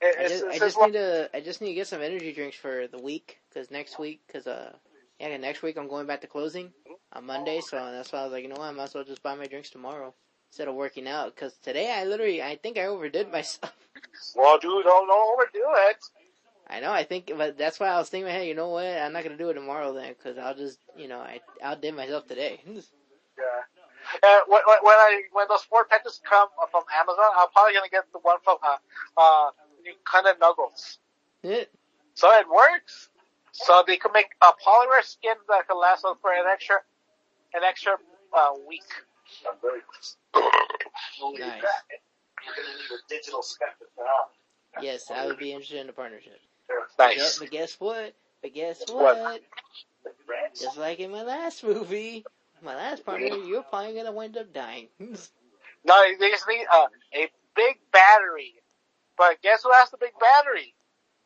[0.02, 2.58] It- I just, I just need to, I just need to get some energy drinks
[2.58, 4.74] for the week, cause next week, cause uh,
[5.20, 6.74] yeah, next week I'm going back to closing
[7.14, 9.04] on Monday, so that's why I was like, you know what, I might as well
[9.04, 10.16] just buy my drinks tomorrow
[10.50, 13.74] instead of working out, cause today I literally, I think I overdid myself.
[14.36, 15.98] Well, dude, don't, don't overdo it.
[16.70, 19.14] I know, I think, but that's why I was thinking, hey, you know what, I'm
[19.14, 22.62] not gonna do it tomorrow then, cause I'll just, you know, I outdid myself today.
[23.38, 23.75] Yeah.
[24.22, 28.06] Uh, when, when I when those four patches come from Amazon, I'm probably gonna get
[28.14, 28.78] the one from uh
[29.18, 29.50] uh
[30.04, 30.98] kind of Nuggles.
[31.44, 31.66] Yeah.
[32.14, 33.10] So it works.
[33.52, 36.78] So they can make a polymer skin that can last for an extra
[37.54, 37.94] an extra
[38.36, 38.84] uh, week.
[40.34, 40.50] Nice.
[41.22, 43.90] You're gonna need a digital spectrum.
[44.82, 46.40] Yes, I would be interested in a partnership.
[47.00, 47.40] Nice.
[47.40, 48.14] But guess what?
[48.42, 49.18] But guess What?
[49.18, 49.42] what?
[50.60, 52.26] Just like in my last movie,
[52.64, 54.88] my last partner, you're probably gonna wind up dying.
[55.88, 58.56] No, they just need uh, a big battery.
[59.20, 60.74] But guess who has the big battery?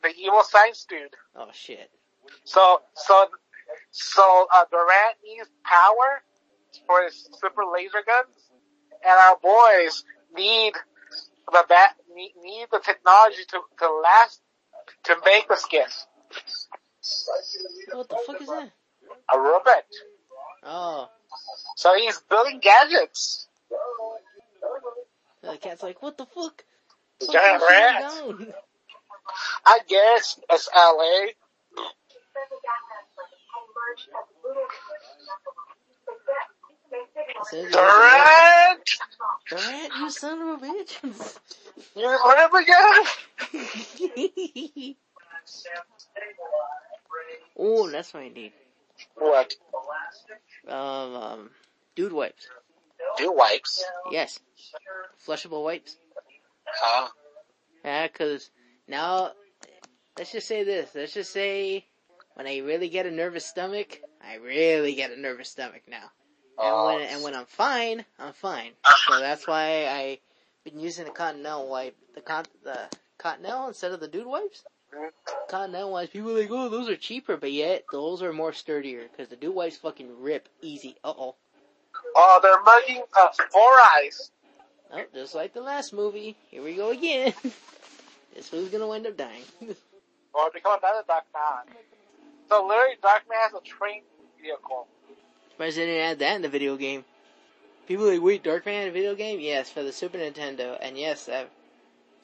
[0.03, 1.15] The evil science dude.
[1.35, 1.89] oh shit.
[2.43, 3.27] So so
[3.91, 6.21] so uh, Durant needs power
[6.85, 8.35] for his super laser guns,
[9.01, 10.03] and our boys
[10.35, 10.73] need
[11.51, 14.41] the bat need, need the technology to to last
[15.05, 16.05] to make the skins.
[17.93, 18.71] What the fuck is that?
[19.33, 19.83] A robot.
[20.63, 21.09] Oh,
[21.75, 23.47] So he's building gadgets.
[25.41, 26.63] the cat's like, what the fuck?
[27.21, 28.03] Fuck Giant this rat.
[29.65, 31.31] I guess it's LA.
[37.43, 38.89] Says- Durant,
[39.49, 41.39] Durant, you son of a bitch.
[41.95, 42.53] you live
[44.83, 44.95] again?
[47.57, 48.53] oh, that's what I need.
[49.15, 49.53] What?
[50.67, 51.49] Um, um,
[51.95, 52.47] dude wipes.
[53.17, 53.83] Do wipes?
[54.11, 54.39] Yes.
[55.25, 55.97] Flushable wipes.
[56.65, 57.07] Huh?
[57.83, 58.51] Yeah, cause
[58.87, 59.31] now,
[60.17, 60.91] let's just say this.
[60.93, 61.85] Let's just say,
[62.35, 66.11] when I really get a nervous stomach, I really get a nervous stomach now.
[66.57, 66.85] And Oh.
[66.87, 68.73] when and when I'm fine, I'm fine.
[69.07, 70.19] So that's why I
[70.65, 74.63] been using the Continental wipe, the con the Continental instead of the Dude wipes.
[75.49, 79.07] Continental wipes, people are like, oh, those are cheaper, but yet those are more sturdier
[79.11, 80.95] because the Dude wipes fucking rip easy.
[81.03, 81.35] Uh oh.
[82.15, 84.31] Oh, they're mugging us Four Eyes.
[84.91, 86.35] Oh, just like the last movie.
[86.49, 87.33] Here we go again.
[88.35, 89.43] this who's gonna wind up dying.
[90.31, 91.75] Or become another Dark Man.
[92.49, 94.03] So literally, Dark Man has a train
[94.39, 94.85] vehicle.
[95.49, 97.03] Surprised they didn't add that in the video game.
[97.87, 99.39] People are like, wait, Darkman had a video game?
[99.39, 101.45] Yes, for the Super Nintendo, and yes, uh,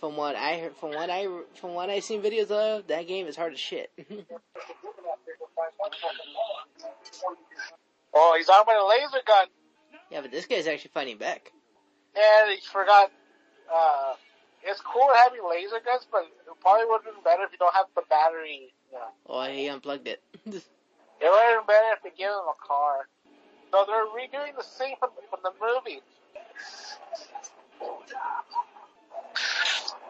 [0.05, 3.25] from what I heard, from what I from what I seen videos of, that game
[3.25, 3.89] is hard as shit.
[8.17, 9.47] Oh, he's armed with a laser gun,
[10.09, 11.51] Yeah, but this guy's actually fighting back.
[12.15, 13.11] and he forgot.
[13.73, 14.13] Uh,
[14.63, 17.73] it's cool having laser guns, but it probably would have been better if you don't
[17.73, 18.71] have the battery.
[18.91, 19.07] You know.
[19.27, 20.21] Oh, he unplugged it.
[21.21, 23.07] It would have been better if they gave him a car.
[23.71, 26.01] So they're redoing the scene from, from the movie.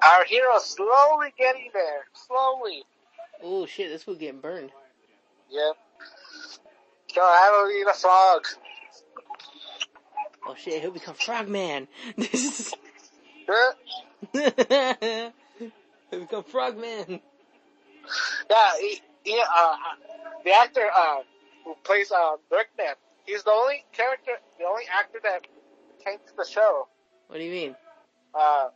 [0.03, 2.05] Our hero's slowly getting there.
[2.13, 2.83] Slowly.
[3.43, 4.71] oh shit, this will getting burned.
[5.49, 5.75] Yep.
[7.13, 8.45] So I don't eat a frog.
[10.47, 11.87] Oh shit, he'll become Frogman.
[12.17, 12.73] This
[13.47, 13.73] Huh?
[14.33, 15.31] is
[16.11, 17.19] he'll become Frogman.
[18.49, 19.75] Yeah, he, he, uh,
[20.43, 21.17] the actor uh,
[21.63, 25.41] who plays uh, Bergman, he's the only character, the only actor that
[26.03, 26.87] came to the show.
[27.27, 27.75] What do you mean?
[28.33, 28.67] Uh,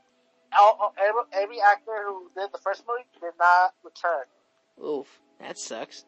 [0.57, 4.23] all, all- every, every actor who did the first movie did not return.
[4.83, 6.05] Oof, that sucks.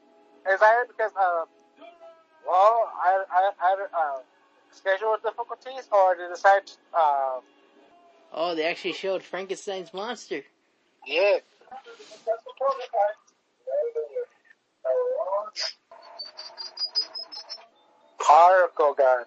[0.52, 1.46] Is that because, uh,
[2.48, 4.20] well, I, I, I, uh,
[4.72, 7.40] schedule difficulties, or they decided, to, uh,
[8.34, 10.42] Oh, they actually showed Frankenstein's monster.
[11.06, 11.40] yeah.
[18.20, 19.26] Particle gun.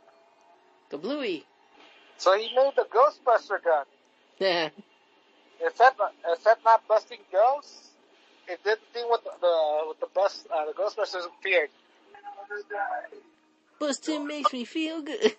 [0.91, 1.45] Kablooey.
[2.19, 3.85] So he made the Ghostbuster gun.
[4.39, 4.69] Yeah.
[5.61, 7.91] Except, except not busting ghosts,
[8.49, 11.71] it did thing with the, the with the bus, uh, the Ghostbusters appeared.
[13.79, 15.35] Bustin' makes me feel good.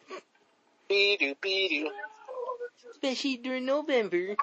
[0.90, 1.92] Be do be do.
[2.92, 4.36] Especially during November.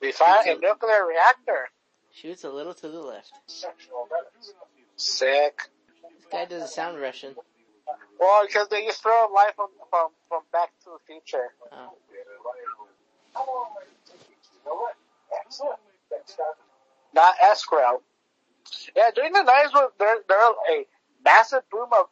[0.00, 1.70] We found a nuclear reactor.
[2.12, 3.32] Shoots a little to the left.
[4.96, 5.70] Sick.
[6.16, 7.34] This guy doesn't sound Russian.
[8.18, 11.52] Well, because they just throw life from, from, from Back to the Future.
[11.72, 11.94] Oh.
[17.14, 18.02] Not escrow.
[18.96, 20.86] Yeah, during the 90s, was- there, there was a
[21.24, 22.06] massive boom of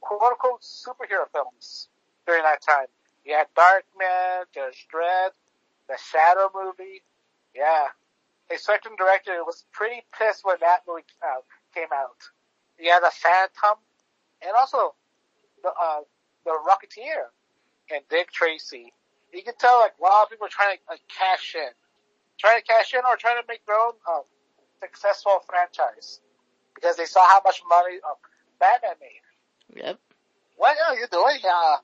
[0.00, 1.88] quote unquote superhero films
[2.26, 2.86] during that time.
[3.24, 5.30] You had Darkman, Judge Dredd,
[5.88, 7.02] the Shadow movie.
[7.54, 7.88] Yeah.
[8.52, 11.40] A certain director was pretty pissed when that movie uh,
[11.74, 12.16] came out.
[12.78, 13.78] You had the Phantom,
[14.42, 14.94] and also
[15.62, 16.00] the, uh,
[16.44, 17.26] the Rocketeer,
[17.92, 18.92] and Dick Tracy.
[19.36, 21.68] You can tell like a lot of people are trying to like, cash in.
[22.38, 24.20] Trying to cash in or trying to make their own uh,
[24.80, 26.20] successful franchise.
[26.74, 28.14] Because they saw how much money uh,
[28.58, 29.82] Batman made.
[29.84, 29.98] Yep.
[30.56, 31.38] What are you doing?
[31.44, 31.76] Uh,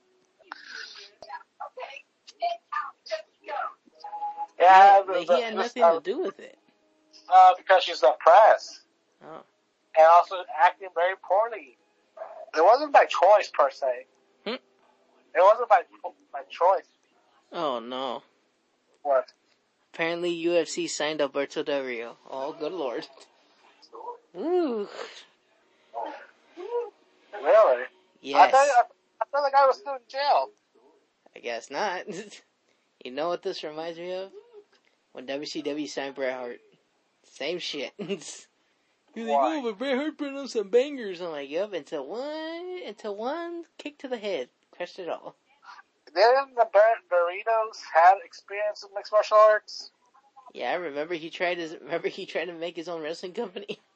[4.58, 6.56] yeah, But the- he had nothing uh, to do with it.
[7.28, 8.80] uh, because she's press.
[9.22, 9.42] Oh.
[9.96, 11.76] And also acting very poorly.
[12.56, 14.06] It wasn't by choice per se.
[14.46, 14.54] Hmm.
[14.54, 15.82] It wasn't by
[16.32, 16.88] by choice.
[17.52, 18.22] Oh no.
[19.02, 19.32] What?
[19.94, 22.16] Apparently UFC signed Alberto Del Rio.
[22.30, 23.06] Oh, good lord.
[24.36, 24.88] Ooh.
[27.42, 27.84] Really?
[28.34, 28.52] I Yes.
[28.52, 28.82] thought I,
[29.22, 30.48] I thought the guy was still in jail.
[31.36, 32.04] I guess not.
[33.04, 34.30] you know what this reminds me of?
[35.12, 36.60] When WCW signed Bret Hart.
[37.24, 37.92] Same shit.
[39.14, 41.20] You're like, oh, but Bret Hart put on some bangers.
[41.20, 44.48] I'm like, yep, until one, until one kick to the head.
[44.74, 45.36] Crushed it all.
[46.14, 46.66] Didn't the
[47.10, 49.90] Doritos have experience in mixed martial arts?
[50.52, 53.78] Yeah, I remember he tried his, remember he tried to make his own wrestling company?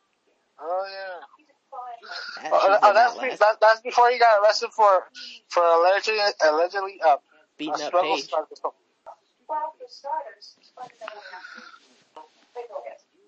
[0.59, 2.43] Oh yeah.
[2.43, 5.05] That Oh, oh, that's, be, that, that's before he got arrested for
[5.49, 7.17] for allegedly allegedly uh,
[7.59, 8.25] Beating up Paige.
[8.25, 8.59] started.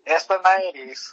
[0.06, 1.12] It's the nineties.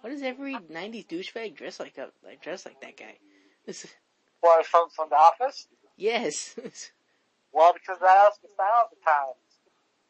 [0.00, 1.98] What does every '90s douchebag dress like?
[1.98, 3.16] A, like dress like that guy?
[4.42, 5.66] Well, from from the office.
[5.96, 6.54] yes.
[7.50, 9.48] Well, because the style of the times.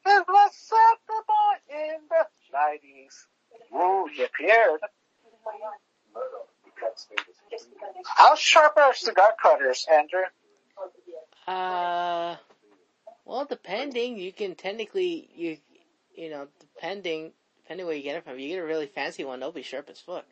[0.04, 3.26] It was acceptable in the nineties.
[3.74, 4.80] Ooh, he appeared.
[8.04, 10.22] How sharp are cigar cutters, Andrew?
[11.46, 12.36] Uh,
[13.24, 15.58] well, depending, you can technically you,
[16.14, 18.34] you know, depending depending where you get it from.
[18.34, 20.24] If you get a really fancy one, they'll be sharp as fuck.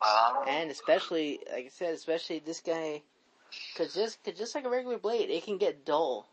[0.00, 3.02] Uh, And especially, like I said, especially this guy,
[3.76, 6.28] cause just cause just like a regular blade, it can get dull.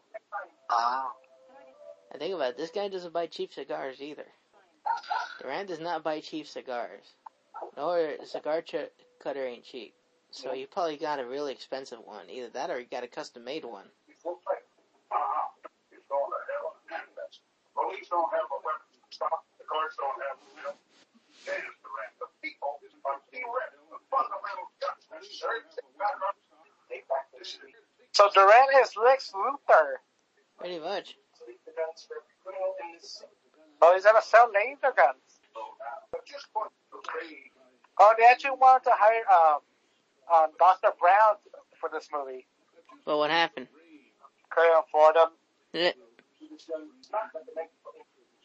[0.70, 1.10] uh,
[2.12, 4.26] And think about it, this guy doesn't buy cheap cigars either.
[5.42, 7.16] Durant does not buy cheap cigars.
[7.78, 8.90] Nor cigar ch-
[9.22, 9.94] cutter ain't cheap.
[10.32, 12.30] So you probably got a really expensive one.
[12.30, 13.86] Either that or you got a custom made one.
[17.74, 19.46] Police don't have a weapon stop.
[19.58, 20.78] The cars don't have a will.
[22.20, 25.42] The people are bereft of fundamental justice.
[26.90, 27.33] Take back the street.
[28.12, 29.98] So Durant is Lex Luthor.
[30.60, 31.16] Pretty much.
[33.82, 35.40] Oh, he's gonna sell laser guns.
[38.00, 39.60] Oh, they actually wanted to hire um,
[40.34, 40.90] um, Dr.
[41.00, 41.36] Brown
[41.80, 42.48] for this movie.
[43.06, 43.68] But what happened?
[44.50, 45.30] Couldn't afford him.
[45.74, 45.92] Eh,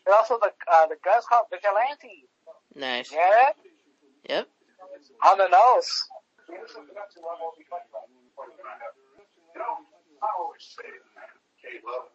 [0.06, 2.26] And also the uh, the guys called Vigilante.
[2.74, 3.12] Nice.
[3.12, 3.50] Yeah,
[4.28, 4.48] Yep.
[5.26, 6.08] on the nose.
[8.38, 9.74] You know,
[10.22, 10.88] I always say,
[11.62, 12.06] Caleb,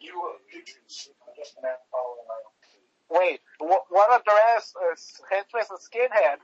[0.00, 1.08] you are pigeons.
[1.36, 3.20] Just a man following my own.
[3.20, 4.94] Wait, wh- one of Durant's uh,
[5.30, 6.38] henchmen is a skinhead.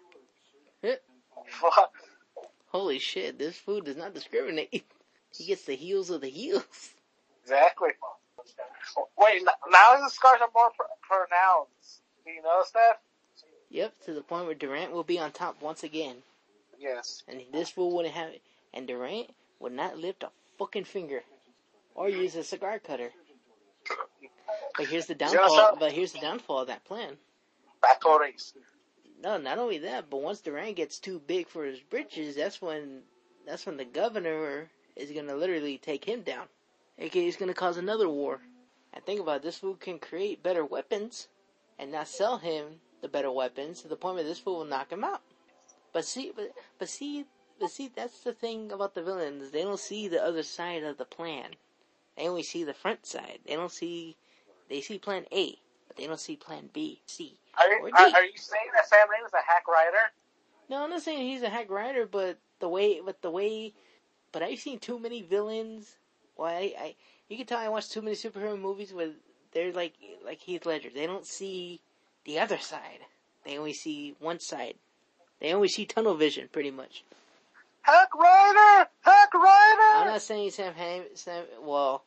[1.47, 1.93] Fuck.
[2.69, 4.85] Holy shit, this food does not discriminate.
[5.37, 6.65] He gets the heels of the heels.
[7.43, 7.91] exactly.
[9.19, 12.01] Wait, now his scars are more pr- pronounced.
[12.25, 13.01] Do you notice that?
[13.71, 16.17] Yep, to the point where Durant will be on top once again.
[16.79, 17.23] Yes.
[17.29, 18.41] And this fool wouldn't have it.
[18.75, 21.23] And Durant would not lift a fucking finger.
[21.95, 23.11] Or use a cigar cutter.
[24.77, 27.17] But here's the downfall, but here's the downfall of that plan.
[27.83, 28.55] Battle race.
[29.21, 33.03] No, not only that, but once Durant gets too big for his britches, that's when,
[33.45, 36.47] that's when the governor is gonna literally take him down.
[36.99, 38.41] AKA he's gonna cause another war.
[38.93, 41.29] And think about it, this fool can create better weapons
[41.79, 44.93] and not sell him the better weapons to the point where this fool will knock
[44.93, 45.23] him out.
[45.93, 47.25] But see, but, but see,
[47.61, 49.51] but see, that's the thing about the villains.
[49.51, 51.57] They don't see the other side of the plan.
[52.17, 53.41] They only see the front side.
[53.47, 54.17] They don't see,
[54.69, 57.37] they see plan A, but they don't see plan B, C.
[57.59, 58.15] Are you, Or are, D.
[58.15, 60.13] are you saying that Sam Raimi is a hack writer?
[60.69, 63.73] No, I'm not saying he's a hack writer, but the way, but the way,
[64.33, 65.97] but I've seen too many villains.
[66.37, 66.95] Well, I, I
[67.29, 69.11] you can tell I watch too many superhero movies where
[69.53, 69.95] they're like,
[70.25, 70.91] like Heath Ledger.
[70.93, 71.81] They don't see
[72.25, 73.01] the other side.
[73.45, 74.75] They only see one side.
[75.41, 77.05] They only see tunnel vision, pretty much.
[77.83, 78.89] Hack writer!
[79.01, 79.97] Hack Rider!
[79.97, 82.03] I'm not saying Sam Ham, Sam, well,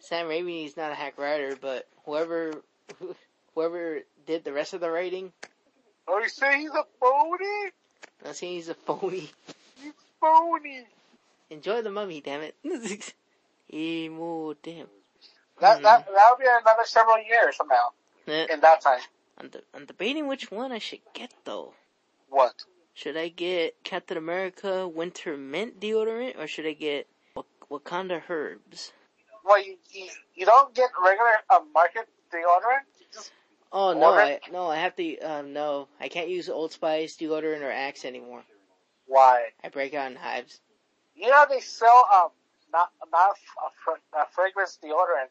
[0.00, 2.52] Sam Raimi is not a hack writer, but whoever,
[3.54, 5.32] whoever did the rest of the writing,
[6.06, 7.70] Are you saying he's a phony?
[8.20, 9.30] I'm not saying he's a phony.
[9.82, 10.86] He's phony.
[11.50, 12.54] Enjoy the mummy, damn it.
[13.72, 14.86] Emo, damn.
[15.60, 15.82] That, Hmm.
[15.84, 17.90] that, that'll be another several years from now.
[18.28, 19.00] Eh, In that time.
[19.38, 21.72] I'm, de- I'm debating which one I should get though.
[22.28, 22.54] What?
[22.96, 28.90] Should I get Captain America Winter Mint deodorant or should I get Wak- Wakanda Herbs?
[29.44, 33.28] Well, you, you, you don't get regular uh, market deodorant.
[33.70, 35.18] Oh no, I, no, I have to.
[35.18, 38.44] Um, no, I can't use Old Spice deodorant or Axe anymore.
[39.06, 39.48] why?
[39.62, 40.58] I break out in hives.
[41.14, 42.30] You know they sell um
[42.72, 43.36] not not
[44.16, 45.28] a, a fragrance deodorant.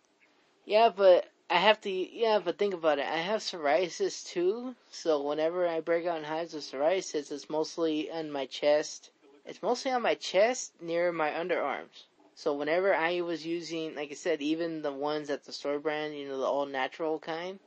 [0.66, 1.90] Yeah, but I have to.
[1.90, 3.06] Yeah, but think about it.
[3.06, 8.10] I have psoriasis too, so whenever I break out in hives with psoriasis, it's mostly
[8.12, 9.12] on my chest.
[9.46, 12.06] It's mostly on my chest near my underarms.
[12.34, 16.18] So whenever I was using, like I said, even the ones at the store brand,
[16.18, 17.60] you know, the all natural kind,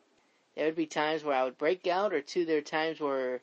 [0.57, 3.41] there would be times where I would break out, or two, there are times where,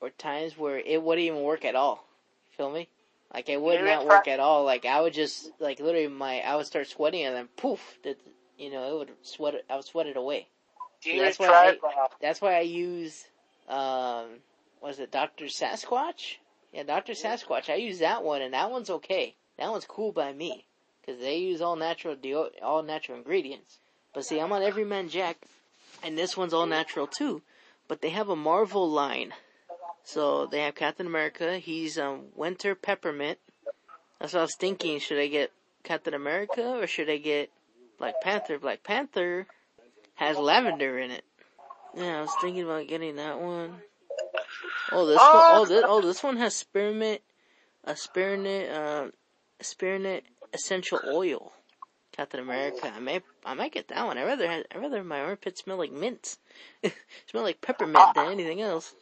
[0.00, 2.06] or times where it wouldn't even work at all.
[2.56, 2.88] Feel me?
[3.32, 4.64] Like it would not work at all.
[4.64, 8.16] Like I would just, like literally, my I would start sweating, and then poof, the,
[8.58, 9.54] you know, it would sweat.
[9.54, 10.48] it- I would sweat it away.
[11.02, 11.46] Do you that's why?
[11.48, 11.78] I-
[12.20, 13.26] That's why I use,
[13.68, 14.40] um,
[14.80, 16.36] was it Doctor Sasquatch?
[16.72, 17.70] Yeah, Doctor Sasquatch.
[17.70, 19.34] I use that one, and that one's okay.
[19.56, 20.66] That one's cool by me
[21.00, 23.78] because they use all natural deo- all natural ingredients.
[24.12, 25.38] But see, I'm on Every Man Jack,
[26.02, 27.42] and this one's all natural too.
[27.86, 29.32] But they have a Marvel line,
[30.04, 31.58] so they have Captain America.
[31.58, 33.38] He's um Winter Peppermint.
[34.18, 34.98] That's what I was thinking.
[34.98, 35.52] Should I get
[35.84, 37.50] Captain America or should I get
[37.98, 38.58] Black Panther?
[38.58, 39.46] Black Panther
[40.14, 41.24] has lavender in it.
[41.96, 43.74] Yeah, I was thinking about getting that one.
[44.92, 45.26] Oh, this one.
[45.26, 47.20] Oh, this, oh, this one has spearmint,
[47.84, 49.12] a spearmint, um,
[49.60, 51.52] spearmint essential oil.
[52.12, 52.92] Captain America.
[52.92, 54.18] I may, I might get that one.
[54.18, 56.36] I rather, had, I rather my armpit smell like mint,
[57.30, 58.92] smell like peppermint than anything else.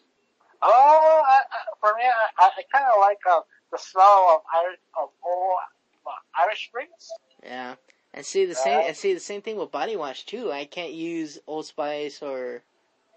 [0.60, 3.40] oh, I, I, for me, I, I kind of like uh,
[3.72, 5.58] the smell of Irish of old
[6.06, 6.10] uh,
[6.44, 7.08] Irish Springs.
[7.42, 7.76] Yeah,
[8.16, 10.50] and see the same, and see the same thing with body wash too.
[10.50, 12.62] I can't use Old Spice or,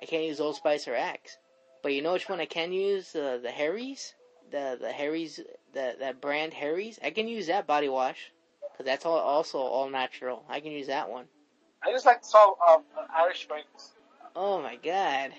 [0.02, 1.38] I can't use Old Spice or Axe.
[1.82, 3.16] But you know which one I can use?
[3.16, 4.14] Uh, the Harry's,
[4.52, 5.40] the the Harry's,
[5.74, 7.00] the that brand Harry's.
[7.02, 8.32] I can use that body wash
[8.62, 10.44] because that's all also all natural.
[10.50, 11.26] I can use that one.
[11.82, 13.94] I just like of uh, Irish Springs.
[14.36, 15.32] Oh my god.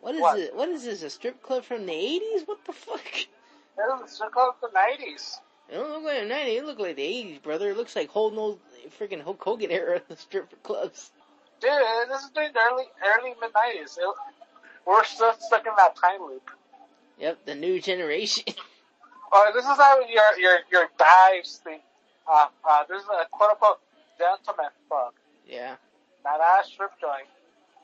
[0.00, 0.38] What is What?
[0.40, 0.56] it?
[0.56, 1.02] What is this?
[1.04, 2.42] A strip club from the eighties?
[2.46, 3.04] What the fuck?
[3.04, 5.40] This is club of the nineties.
[5.70, 6.58] It don't look like the nineties.
[6.58, 7.70] It look like the eighties, brother.
[7.70, 8.58] It looks like whole no
[8.98, 11.10] freaking Hulk Hogan era strip clubs.
[11.60, 11.70] Dude,
[12.08, 13.98] this is during the early early mid nineties.
[14.86, 16.50] We're still stuck in that time loop.
[17.18, 18.44] Yep, the new generation.
[19.32, 21.78] Oh, this is how your your your dives thing.
[22.28, 23.78] Uh, uh, this is a quote unquote
[24.18, 25.12] gentleman club,
[25.46, 25.76] yeah.
[26.24, 27.28] not a strip joint.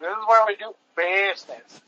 [0.00, 1.80] This is where we do business.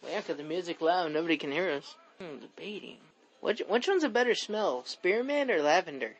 [0.00, 1.96] Well, yeah, 'cause the music loud, nobody can hear us.
[2.20, 2.98] Hmm, debating.
[3.40, 6.16] Which which one's a better smell, spearmint or lavender?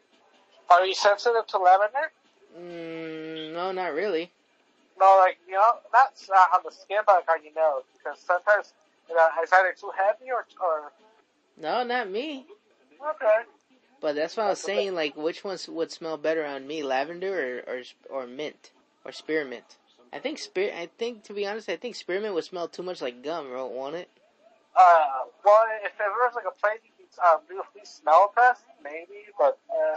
[0.70, 2.12] Are you sensitive to lavender?
[2.58, 4.32] Mm, no, not really.
[4.98, 8.18] No, like you know, not uh, on the skin, but like on your nose, because
[8.20, 8.72] sometimes
[9.08, 10.92] you know it's either too heavy or or
[11.58, 12.46] No, not me.
[13.02, 13.40] okay.
[14.00, 14.94] But that's what I was That's saying.
[14.94, 17.82] Like, which ones would smell better on me, lavender or or,
[18.22, 18.70] or mint
[19.04, 19.76] or spearmint?
[20.12, 20.72] I think spear.
[20.74, 23.50] I think to be honest, I think spearmint would smell too much like gum?
[23.52, 24.08] Won't it?
[24.76, 25.06] Uh,
[25.44, 26.80] well, if there was like a place
[27.16, 29.96] you could um, do a free smell test, maybe, but uh,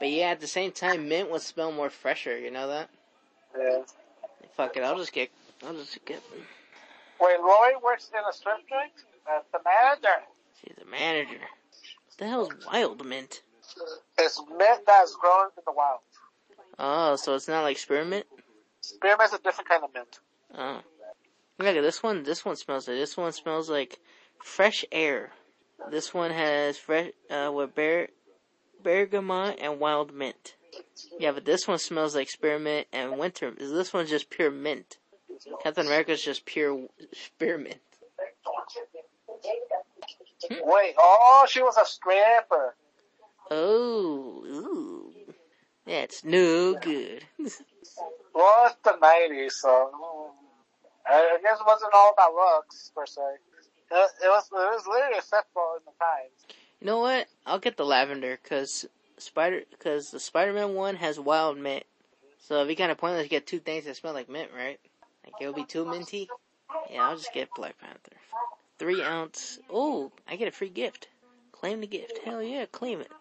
[0.00, 2.38] But yeah, at the same time, mint would smell more fresher.
[2.38, 2.90] You know that?
[3.58, 3.82] yeah.
[4.56, 5.30] Fuck it, I'll just get.
[5.66, 6.22] I'll just get.
[7.20, 8.92] Wait, Roy works in a strip joint.
[9.26, 10.24] That's the manager.
[10.60, 11.40] She's a manager.
[11.40, 13.42] What the hell is wild mint?
[14.18, 16.00] It's mint that's grown in the wild.
[16.78, 18.26] Oh, so it's not like spearmint?
[18.80, 20.18] Spearmint's a different kind of mint.
[20.54, 20.80] Oh.
[21.58, 22.24] Look at this one.
[22.24, 22.96] This one smells like.
[22.96, 23.98] This one smells like
[24.42, 25.30] fresh air.
[25.90, 28.08] This one has fresh uh, with bear,
[28.82, 30.54] bergamot and wild mint.
[31.18, 33.50] Yeah, but this one smells like spearmint and winter.
[33.50, 34.98] This one's just pure mint.
[35.62, 37.80] Captain America's just pure spearmint.
[40.50, 42.74] Wait, oh, she was a stripper.
[43.50, 45.12] Oh, ooh.
[45.86, 47.24] That's no good.
[48.34, 50.30] Well, it's the 90s, so mm,
[51.06, 53.20] I I guess it wasn't all about looks, per se.
[53.92, 56.56] It, it was, it was literally acceptable in the times.
[56.80, 57.28] You know what?
[57.46, 58.86] I'll get the lavender because
[59.18, 61.84] Spider because the Spider-Man one has wild mint.
[62.40, 64.80] So it'd be kind of pointless to get two things that smell like mint, right?
[65.24, 66.28] Like it would be too minty.
[66.90, 68.16] Yeah, I'll just get Black Panther.
[68.78, 69.58] Three ounce.
[69.70, 71.08] Oh, I get a free gift.
[71.52, 72.18] Claim the gift.
[72.24, 73.12] Hell yeah, claim it.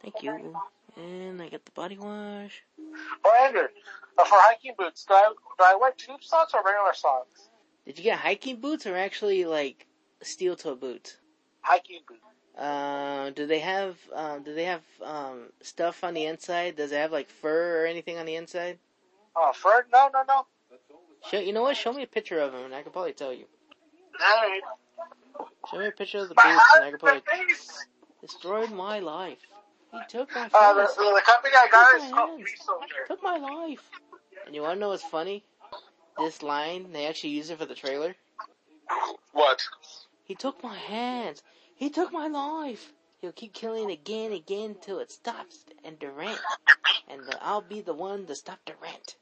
[0.00, 0.56] Thank you.
[0.96, 2.62] And I get the body wash.
[3.24, 3.62] Oh, Andrew,
[4.18, 7.48] uh, for hiking boots, do I, do I wear tube socks or regular socks?
[7.86, 9.86] Did you get hiking boots or actually like
[10.22, 11.16] steel toe boots?
[11.60, 12.20] Hiking boots.
[12.58, 16.76] Uh, do they have um, do they have um, stuff on the inside?
[16.76, 18.78] Does it have like fur or anything on the inside?
[19.34, 19.86] Oh, fur?
[19.92, 20.46] No, no, no.
[21.30, 21.76] Show, you know what?
[21.76, 23.46] Show me a picture of him, and I can probably tell you.
[25.70, 27.22] Show me a picture of the My boots, and I can probably
[28.20, 29.38] destroyed my life.
[29.92, 32.40] He took my uh, the, the company I got is called.
[32.40, 33.06] Free Soldier.
[33.08, 33.90] Took my life.
[34.46, 35.44] And you wanna know what's funny?
[36.18, 38.14] This line, they actually use it for the trailer.
[39.32, 39.62] What?
[40.24, 41.42] He took my hands.
[41.74, 42.92] He took my life.
[43.20, 45.64] He'll keep killing again and again till it stops.
[45.84, 46.40] And Durant.
[47.08, 49.16] And the, I'll be the one to stop Durant.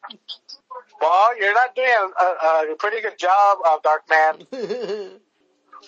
[1.01, 4.47] Well, you're not doing a, a, a pretty good job, uh, Darkman.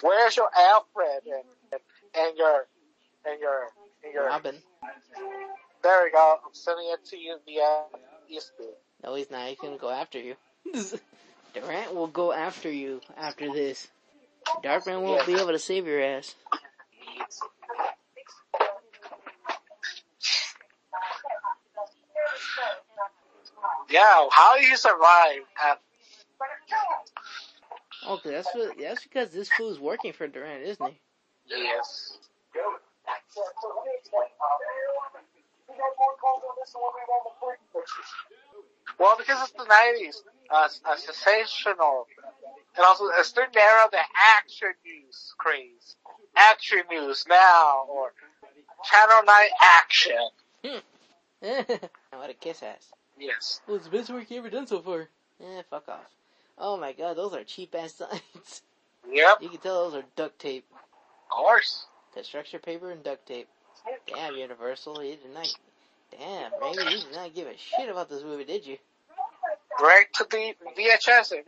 [0.00, 1.80] Where's your Alfred and,
[2.14, 2.66] and your
[3.26, 3.68] and your
[4.04, 4.26] and your?
[4.26, 4.56] Robin.
[5.82, 6.38] There we go.
[6.44, 7.84] I'm sending it to you via
[8.28, 8.74] Eastwood.
[9.04, 9.48] No, he's not.
[9.48, 10.36] He's gonna go after you.
[11.54, 13.88] Durant will go after you after this.
[14.62, 16.34] Darkman won't be able to save your ass.
[23.90, 25.80] Yeah, how do you survive at
[28.08, 30.98] Okay, that's what, that's because this fool's working for Durant, isn't he?
[31.48, 32.18] yes.
[38.98, 42.06] Well, because it's the nineties, uh, a sensational,
[42.76, 43.98] and also a certain era of the
[44.38, 45.96] action news craze.
[46.36, 48.12] Action news now, or
[48.84, 50.28] Channel Nine Action.
[52.12, 52.92] what a kiss ass.
[53.18, 53.60] Yes.
[53.66, 55.08] Well, it's the best work you ever done so far.
[55.40, 56.00] Eh, fuck off.
[56.58, 58.62] Oh my god, those are cheap ass signs.
[59.10, 59.42] Yep.
[59.42, 60.64] you can tell those are duct tape.
[60.72, 61.86] Of course.
[62.14, 63.48] Construction paper and duct tape.
[64.06, 65.48] Damn, Universal, you did not.
[66.12, 68.76] Damn, Raimi, you did not give a shit about this movie, did you?
[69.80, 71.44] Right to the VHS, dude.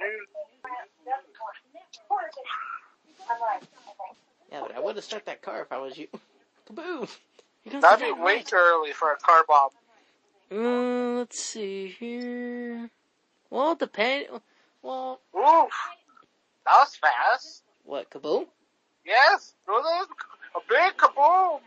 [4.50, 6.08] Yeah, but I would have started that car if I was you.
[6.70, 7.08] Kaboom!
[7.80, 9.70] That'd be way too early for a car bomb.
[10.50, 12.90] Mm, let's see here.
[13.50, 14.26] Well, depend.
[14.82, 15.72] Well, Oof.
[16.66, 17.62] That was fast.
[17.84, 18.46] what kaboom?
[19.04, 19.54] Yes.
[19.66, 20.06] Was
[20.54, 21.60] a big kaboom.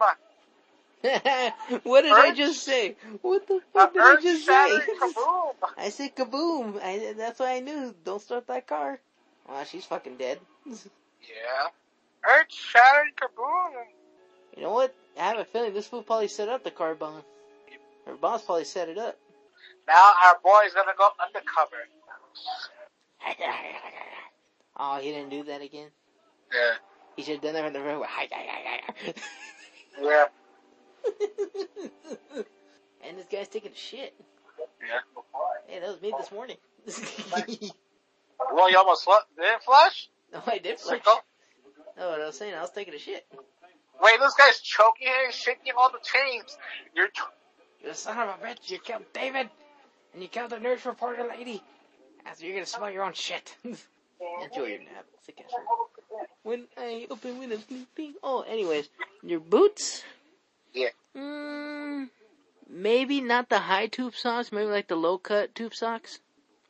[1.84, 2.96] what did I just say?
[3.22, 4.80] What the fuck did I earth just say?
[5.00, 5.54] kaboom.
[5.78, 6.82] I said kaboom.
[6.82, 7.94] I, that's what I knew.
[8.04, 9.00] Don't start that car.
[9.48, 10.40] Wow, she's fucking dead.
[10.66, 11.70] Yeah.
[12.28, 13.74] Earth shattering kaboom.
[14.56, 14.94] You know what?
[15.20, 17.22] I have a feeling this fool probably set up the car bomb.
[18.06, 19.18] Her boss probably set it up.
[19.88, 21.88] Now our boy's gonna go undercover.
[24.78, 25.90] oh, he didn't do that again.
[26.54, 26.76] Yeah.
[27.16, 28.06] He should have done that from the road.
[30.02, 30.26] Yeah.
[33.06, 34.14] and this guy's taking a shit.
[34.82, 35.00] Yeah.
[35.68, 36.58] Hey, that was me this morning.
[38.54, 40.10] Well, you almost fl- didn't flush?
[40.34, 41.00] Oh, I did flush.
[41.00, 41.18] Sicko.
[42.00, 43.26] Oh, what I was saying, I was taking a shit.
[44.02, 46.58] Wait, this guy's choking and shaking all the chains.
[46.96, 47.22] You're ch-
[47.84, 49.50] You son of a bitch, you killed David,
[50.14, 51.64] and you killed the nurse reporter lady.
[52.26, 53.56] After you're gonna smell your own shit.
[53.64, 55.06] Enjoy your nap.
[55.26, 55.54] Sick ass.
[56.44, 58.16] When I open when I'm sleeping.
[58.24, 58.90] Oh, anyways,
[59.24, 60.04] your boots.
[60.74, 60.90] Yeah.
[61.16, 62.10] Mm,
[62.70, 64.52] maybe not the high tube socks.
[64.52, 66.20] Maybe like the low cut tube socks,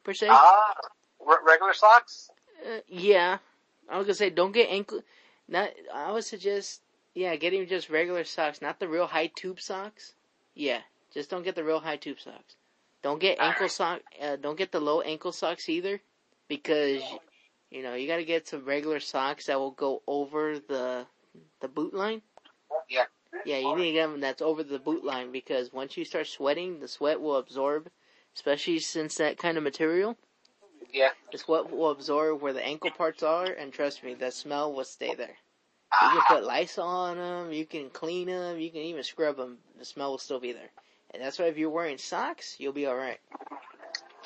[0.04, 0.28] per se.
[0.30, 0.74] ah,
[1.26, 2.30] re- regular socks.
[2.66, 3.38] Uh, yeah,
[3.90, 5.02] I was gonna say don't get ankle.
[5.48, 5.72] Not.
[5.94, 6.82] I would suggest
[7.14, 10.14] yeah, getting just regular socks, not the real high tube socks.
[10.54, 10.82] Yeah,
[11.14, 12.56] just don't get the real high tube socks.
[13.02, 14.02] Don't get ankle sock.
[14.22, 16.00] Uh, don't get the low ankle socks either,
[16.48, 17.02] because
[17.72, 21.06] you know you got to get some regular socks that will go over the
[21.60, 22.22] the boot line.
[22.90, 23.06] Yeah.
[23.46, 26.28] Yeah, you need to get them that's over the boot line because once you start
[26.28, 27.90] sweating, the sweat will absorb,
[28.36, 30.18] especially since that kind of material.
[30.94, 31.10] Yeah.
[31.32, 34.86] The sweat will absorb where the ankle parts are, and trust me, the smell will
[34.86, 35.38] stay there.
[36.02, 39.38] You Ah, can put Lysol on them, you can clean them, you can even scrub
[39.38, 39.58] them.
[39.78, 40.70] The smell will still be there.
[41.14, 43.20] And that's why if you're wearing socks, you'll be alright.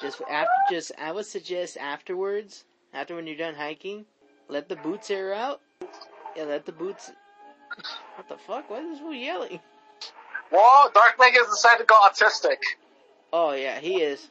[0.01, 4.05] Just after, just, I would suggest afterwards, after when you're done hiking,
[4.49, 5.61] let the boots air out.
[6.35, 7.11] Yeah, let the boots,
[8.15, 8.69] what the fuck?
[8.69, 9.59] Why is this fool yelling?
[10.51, 12.57] Whoa, Dark Knight has decided to go autistic.
[13.31, 14.27] Oh yeah, he is.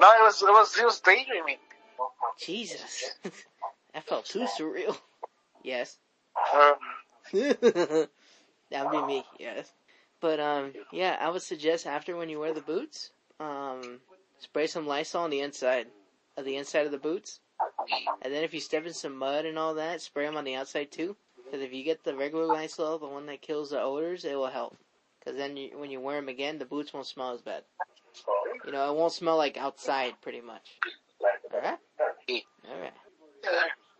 [0.00, 1.56] No, it was, it was, he was daydreaming.
[2.40, 3.10] Jesus.
[3.94, 4.96] that felt too surreal.
[5.62, 5.96] Yes.
[6.54, 8.06] Um,
[8.70, 9.70] that would be me, yes.
[10.20, 14.00] But um, yeah, I would suggest after when you wear the boots, um,
[14.38, 15.88] spray some Lysol on the inside
[16.38, 17.40] of the inside of the boots,
[18.22, 20.54] and then if you step in some mud and all that, spray them on the
[20.56, 21.16] outside too.
[21.44, 24.48] Because if you get the regular Lysol, the one that kills the odors, it will
[24.48, 24.76] help.
[25.18, 27.62] Because then you, when you wear them again, the boots won't smell as bad.
[28.64, 30.78] You know, it won't smell like outside, pretty much.
[31.52, 31.78] All right.
[32.68, 32.92] All right.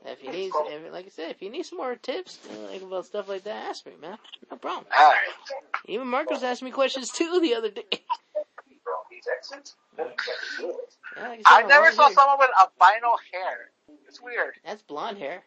[0.06, 2.38] If you need, if, like I said, if you need some more tips
[2.70, 4.18] like about stuff like that, ask me, man.
[4.50, 4.86] No problem.
[4.96, 5.18] alright.
[5.86, 7.84] Even Marcos asked me questions too the other day.
[11.16, 13.70] Yeah, like I, said, I never saw hair- someone with albino hair.
[14.18, 14.54] It's weird.
[14.64, 15.42] That's blonde hair.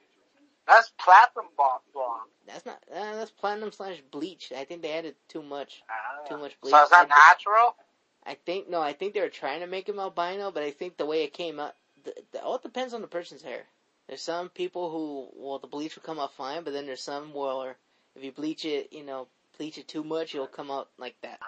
[0.66, 2.30] That's platinum blonde.
[2.48, 2.82] That's not.
[2.90, 4.54] Uh, that's platinum slash bleach.
[4.56, 5.84] I think they added too much.
[5.90, 6.26] Ah.
[6.30, 6.72] Too much bleach.
[6.72, 7.76] So is that I, natural?
[8.26, 8.82] I think no.
[8.82, 11.34] I think they were trying to make him albino, but I think the way it
[11.34, 11.74] came out,
[12.06, 13.64] the, the, all depends on the person's hair.
[14.08, 17.34] There's some people who, well, the bleach will come out fine, but then there's some
[17.34, 17.76] where
[18.16, 21.40] if you bleach it, you know, bleach it too much, it'll come out like that.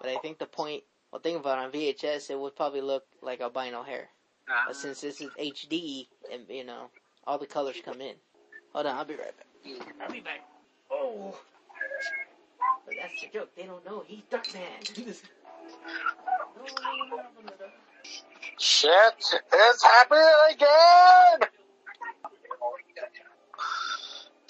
[0.00, 3.04] But I think the point, well, think about it, on VHS, it would probably look
[3.22, 4.08] like albino hair.
[4.48, 4.64] Ah.
[4.66, 6.90] But since this is HD, and you know,
[7.26, 8.14] all the colors come in.
[8.72, 9.46] Hold on, I'll be right back.
[10.00, 10.40] I'll be back.
[10.90, 11.36] Oh.
[12.86, 13.50] But that's the joke.
[13.56, 15.16] They don't know he's Darkman.
[18.58, 18.90] Shit,
[19.52, 21.48] it's happening again!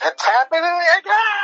[0.03, 1.44] It's happening again!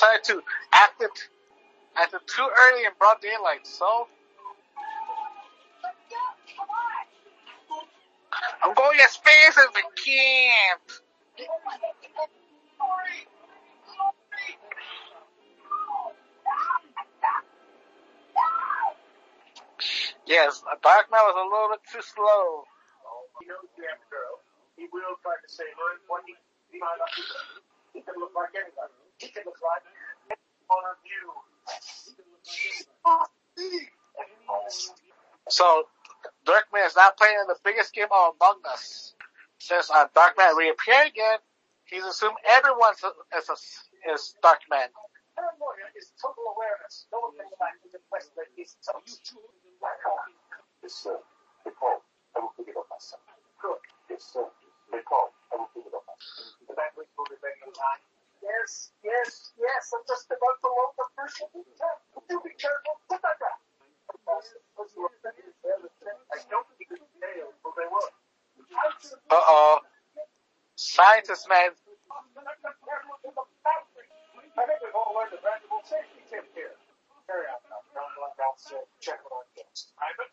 [0.00, 0.42] Decided to
[0.72, 1.28] act it
[2.00, 4.08] at the too early in broad daylight, so
[8.64, 10.76] I'm going as fast as I can.
[20.26, 22.64] Yes, Darkman was a little bit too slow.
[23.40, 23.68] He knows
[24.08, 24.40] girl.
[24.76, 26.00] He will try to save her,
[26.72, 27.10] he, might not.
[27.92, 28.99] He can look like anybody.
[35.48, 35.84] So,
[36.46, 39.14] Darkman is not playing in the biggest game of Among Us.
[39.58, 41.38] Since uh, Darkman reappeared again,
[41.84, 43.56] he's assumed everyone is, a,
[44.14, 44.88] is Darkman.
[45.36, 47.06] Paranoia is total awareness.
[47.12, 49.34] No one thinks about the quest that he's toast.
[50.82, 51.18] Yes, sir.
[51.64, 52.00] Recall.
[52.36, 53.20] I will pick it up myself.
[53.60, 53.80] Good.
[54.08, 54.46] Yes, sir.
[54.92, 55.32] Recall.
[55.52, 56.56] I will pick it up myself.
[56.68, 58.00] The banquet will ready in time.
[58.42, 59.82] Yes, yes, yes.
[59.94, 61.52] I'm just about to load the first tank.
[62.28, 62.94] Do be careful.
[63.08, 63.38] Put that.
[66.32, 68.10] I don't think it failed, but they will.
[69.30, 69.80] Uh oh.
[70.76, 71.72] Scientist man.
[74.56, 76.74] I think we've all learned a valuable safety tip here.
[77.26, 77.82] Carry out now.
[77.94, 78.56] Don't let that.
[79.00, 79.44] Check on.
[80.00, 80.30] Ivan?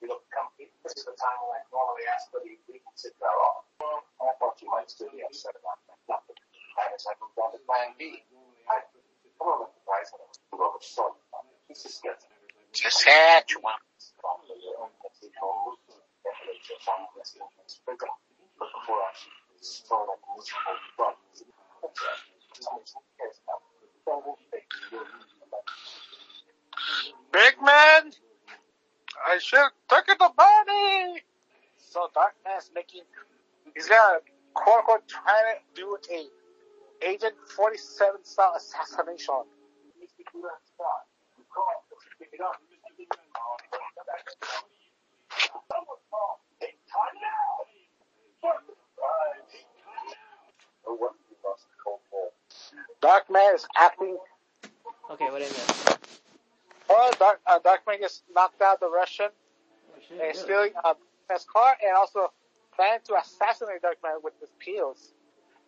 [0.00, 0.72] we look at company.
[0.80, 3.68] This is the time when I normally ask for the agreements that are off.
[4.20, 6.00] I thought you might still be upset about that.
[6.08, 6.40] Nothing.
[6.40, 8.24] And as I moved on to plan B,
[8.68, 8.80] I
[9.36, 10.26] come over to the and I
[10.56, 12.16] move over to sort of This is good.
[12.72, 13.76] Saskatchewan.
[18.60, 19.12] Before I
[19.60, 21.44] start like multiple problems,
[27.32, 28.12] Big man!
[29.26, 31.22] I should took it the body.
[31.78, 33.02] So Darkman's making,
[33.74, 34.18] he's gonna
[34.54, 36.26] quote unquote trying to do a
[37.02, 39.34] Agent 47 style assassination.
[53.02, 54.18] Darkman is acting,
[55.10, 55.98] Okay, what is that?
[57.00, 60.34] Oh, Dark, uh, Darkman just knocked out the Russian Oh, shit, and really?
[60.34, 60.94] stealing uh,
[61.30, 62.32] his car and also
[62.76, 65.12] planning to assassinate Darkman with his pills.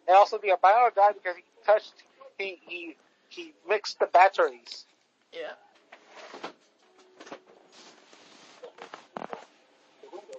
[0.07, 1.95] And also the albino died because he touched,
[2.39, 2.97] he, he,
[3.28, 4.85] he mixed the batteries.
[5.33, 5.53] Yeah.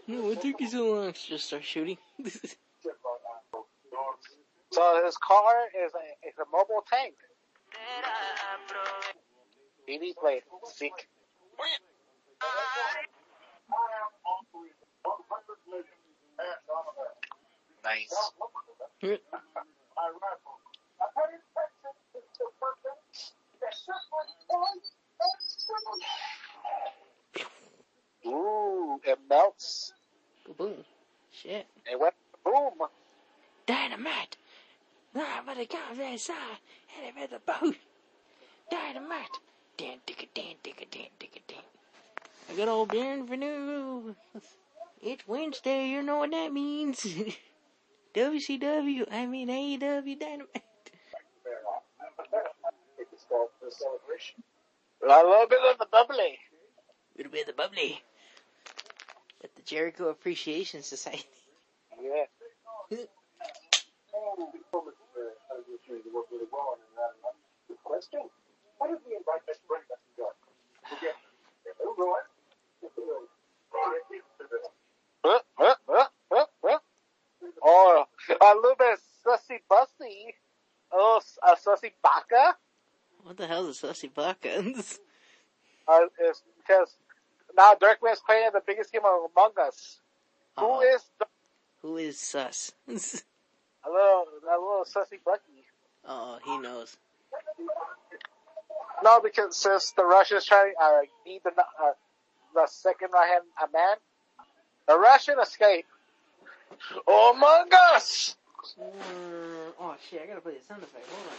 [0.08, 1.98] No, what took you so long to just start shooting?
[4.72, 7.14] So his car is a, is a mobile tank.
[9.88, 11.08] BB played sick.
[17.84, 18.16] Nice.
[28.26, 29.92] Ooh, it melts.
[30.58, 30.86] Boom.
[31.32, 31.68] Shit.
[31.92, 32.14] It went
[32.46, 32.88] boom.
[33.66, 34.38] Dynamite!
[35.14, 36.34] Nah, but the guy that saw
[36.88, 37.76] had it at the boat.
[38.70, 39.40] Dynamite!
[39.78, 41.64] Dan, digga, dan, digga, dan, digga, dan.
[42.50, 44.16] I got old Baron for new.
[45.02, 47.02] It's Wednesday, you know what that means.
[48.14, 50.62] WCW, I mean AEW Dynamite.
[53.00, 54.44] It's called the celebration.
[55.02, 56.38] A little bit of the bubbly.
[57.18, 58.02] Little bit of the bubbly.
[59.44, 61.26] At the Jericho Appreciation Society.
[62.02, 62.98] Yeah.
[64.16, 64.52] Oh,
[68.84, 69.08] we told us uh, how to do the work really well, and uh, good question.
[69.08, 69.66] Why did we invite Mr.
[69.68, 70.36] Brent back to God?
[70.90, 71.16] Forget.
[71.82, 72.18] Oh.
[75.24, 76.80] Huh, huh, huh, huh, huh.
[77.64, 80.36] Oh, a little bit of sussy bussy.
[80.92, 82.56] Oh, A little uh, sussy baka.
[83.24, 84.64] What the hell is a Sussy Baka?
[85.86, 86.96] Uh, is because
[87.58, 90.00] now Darkman's playing the biggest game Among Us.
[90.58, 90.96] Who Uh-oh.
[90.96, 91.26] is the,
[91.82, 92.72] Who is sus?
[92.88, 95.66] a little a little sussy Bucky?
[96.08, 96.96] oh, he knows.
[99.04, 101.92] No, because since the Russians trying uh, need the uh,
[102.56, 103.98] the second right hand uh, man,
[104.88, 105.86] the Russian escape.
[107.08, 108.36] Among Us.
[108.80, 111.06] Mm, oh shit, I gotta play the sound effect.
[111.10, 111.36] Hold on.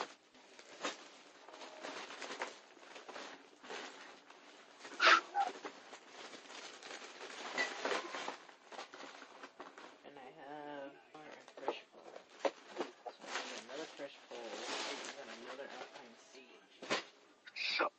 [10.05, 12.21] And I have fire and fresh flower.
[13.09, 14.53] So I need another fresh flower.
[14.93, 17.01] and then another alpine siege.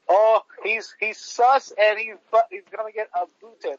[0.09, 3.77] Oh, he's he's sus and he's but he's gonna get uh, booted.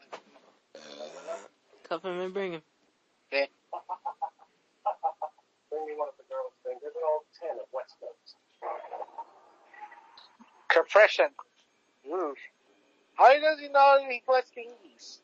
[1.87, 2.61] Cuff him and bring him.
[5.71, 6.77] Only one of the girls thing.
[6.81, 8.35] There's an old 10 at West Coast.
[10.69, 11.27] Compression.
[12.07, 12.35] Ooh.
[13.15, 15.19] How does he know he plays English?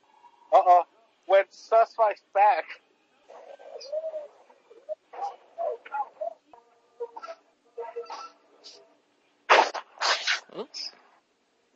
[0.52, 0.84] Uh oh.
[1.26, 2.66] When sus fights back.
[10.60, 10.92] Oops.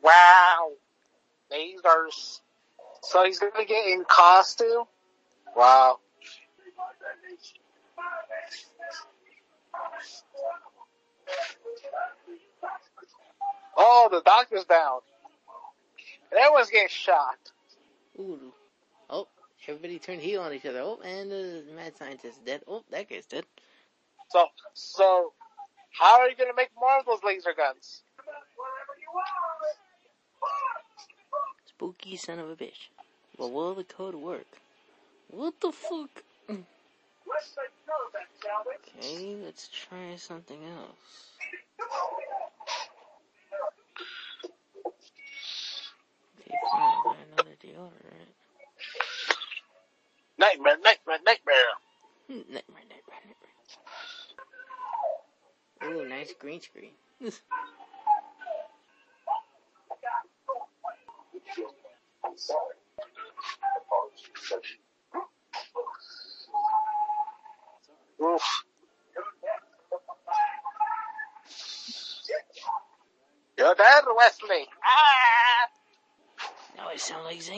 [0.02, 0.72] Wow.
[1.52, 2.40] Lasers.
[3.02, 4.84] So he's gonna get in costume?
[5.56, 5.98] Wow.
[13.76, 15.00] Oh, the doctor's down.
[16.30, 17.38] And everyone's getting shot.
[18.18, 18.52] Ooh.
[19.08, 19.28] Oh,
[19.66, 20.80] everybody turned heel on each other.
[20.80, 22.62] Oh, and the mad scientist is dead.
[22.66, 23.44] Oh, that guy's dead.
[24.30, 25.32] So, so,
[25.98, 28.02] how are you gonna make more of those laser guns?
[31.78, 32.88] Spooky son of a bitch.
[33.36, 34.48] Well, will the code work?
[35.30, 36.10] What the fuck?
[38.98, 41.36] Okay, let's try something else.
[46.40, 48.32] Okay, fine, another deodorant.
[50.36, 51.74] Nightmare, nightmare, nightmare.
[52.26, 53.22] Hmm, Nightmare, nightmare,
[55.80, 56.02] nightmare.
[56.02, 56.90] Ooh, nice green screen.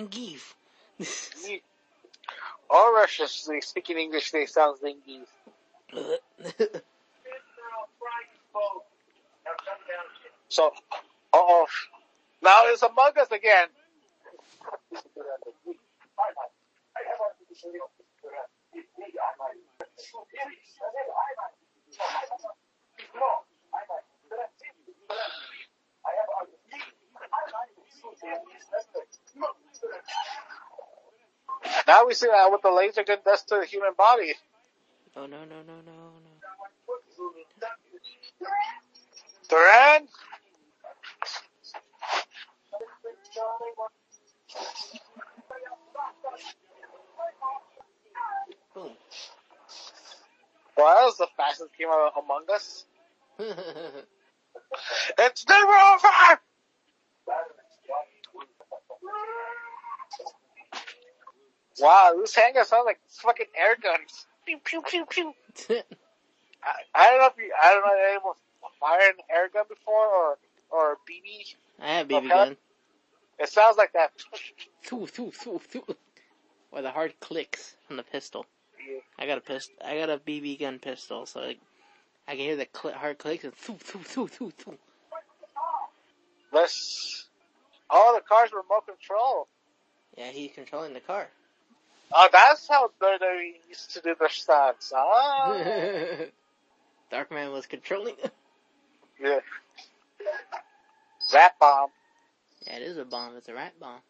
[0.01, 0.55] and give.
[2.71, 5.29] All Russians they speak in English, they sound like give.
[10.49, 10.71] so, uh
[11.35, 11.67] oh.
[12.43, 13.69] Now it's among us again.
[32.11, 34.35] We see that what the laser gun does to the human body.
[35.15, 36.33] oh no no no no no.
[39.49, 40.11] Durant?
[48.75, 48.91] Boom.
[50.77, 52.87] Well, that was the fastest game of Among Us.
[55.17, 56.41] It's never over!
[61.81, 64.27] Wow, this hangar sounds like fucking air guns.
[64.47, 65.33] Pew pew pew pew.
[66.63, 68.35] I, I don't know if you, I don't know if anyone
[68.79, 70.39] fired an air gun before or
[70.71, 71.55] or a BB.
[71.81, 72.57] I have BB gun.
[73.39, 74.13] It sounds like that.
[74.85, 75.85] Thoo, thoo, thoo, thoo.
[76.73, 78.47] Or the hard clicks on the pistol.
[79.19, 79.71] I got a pist.
[79.85, 81.57] I got a BB gun pistol, so I,
[82.29, 84.79] I can hear the cl- hard clicks and thoo, thoo, thoo, thoo, thoo.
[86.53, 87.29] Let's.
[87.89, 89.49] Oh, the car's remote control.
[90.17, 91.29] Yeah, he's controlling the car.
[92.13, 94.93] Oh, that's how WWE used to do their stunts.
[94.95, 95.55] Ah,
[97.13, 98.15] Darkman was controlling.
[99.21, 99.39] yeah.
[101.33, 101.91] Rat bomb.
[102.67, 103.37] yeah, it is a bomb.
[103.37, 104.01] It's a rat bomb.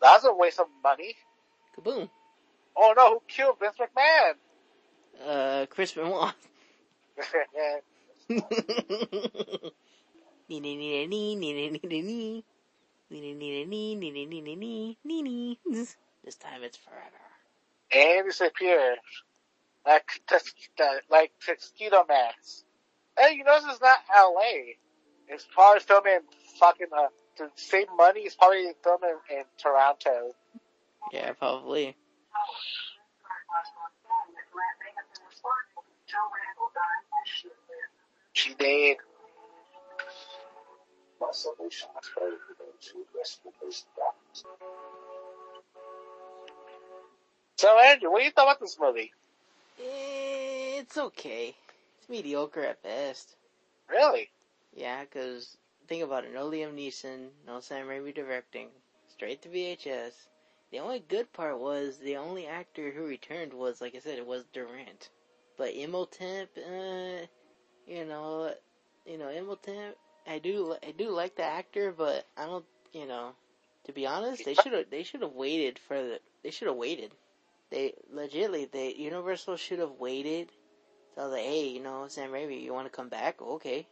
[0.00, 1.14] That's a waste of money.
[1.76, 2.08] Kaboom.
[2.76, 4.34] Oh no, who killed Vince McMahon?
[5.26, 6.34] Uh, Chris Benoit.
[16.24, 17.20] This time it's forever.
[17.92, 18.98] and disappeared.
[19.86, 20.54] Like, tus-
[21.10, 22.64] like Tuxedo Mask.
[23.18, 24.74] Hey, you know this is not LA.
[25.28, 26.20] It's probably filming in
[26.58, 30.34] fucking, uh, to save money, it's probably filming in Toronto.
[31.12, 31.96] Yeah, probably.
[38.32, 38.96] She did.
[41.20, 44.44] My salvation is better those who rest in his darkness.
[47.56, 49.12] So Andrew, what do you thought about this movie?
[49.78, 51.54] It's okay.
[51.98, 53.36] It's mediocre at best.
[53.88, 54.28] Really?
[54.74, 55.56] Yeah, because
[55.88, 56.34] think about it.
[56.34, 58.68] No Liam Neeson, no Sam Raimi directing.
[59.08, 60.12] Straight to VHS.
[60.70, 64.26] The only good part was the only actor who returned was, like I said, it
[64.26, 65.10] was Durant.
[65.56, 67.26] But Imhotep, uh,
[67.86, 68.52] you know,
[69.06, 69.96] you know Imhotep.
[70.26, 73.36] I do, I do like the actor, but I don't, you know,
[73.84, 76.76] to be honest, they should have, they should have waited for the, they should have
[76.76, 77.12] waited.
[77.70, 80.52] They legitimately, they Universal should have waited.
[81.14, 83.40] So like, hey, you know, Sam Raimi, you want to come back?
[83.42, 83.86] Okay.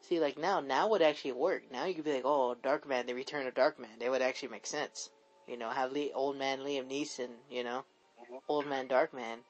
[0.00, 1.64] See, like now, now would actually work.
[1.70, 3.98] Now you could be like, oh, Darkman, the return of Darkman.
[3.98, 5.10] They would actually make sense.
[5.46, 7.84] You know, have Lee, old man Liam Neeson, you know,
[8.20, 8.40] Mhm.
[8.48, 9.44] old man Darkman,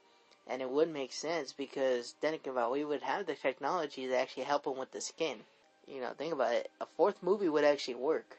[0.46, 4.14] and it would make sense because then think about we would have the technology to
[4.16, 5.44] actually help him with the skin.
[5.86, 6.70] You know, think about it.
[6.80, 8.38] A fourth movie would actually work.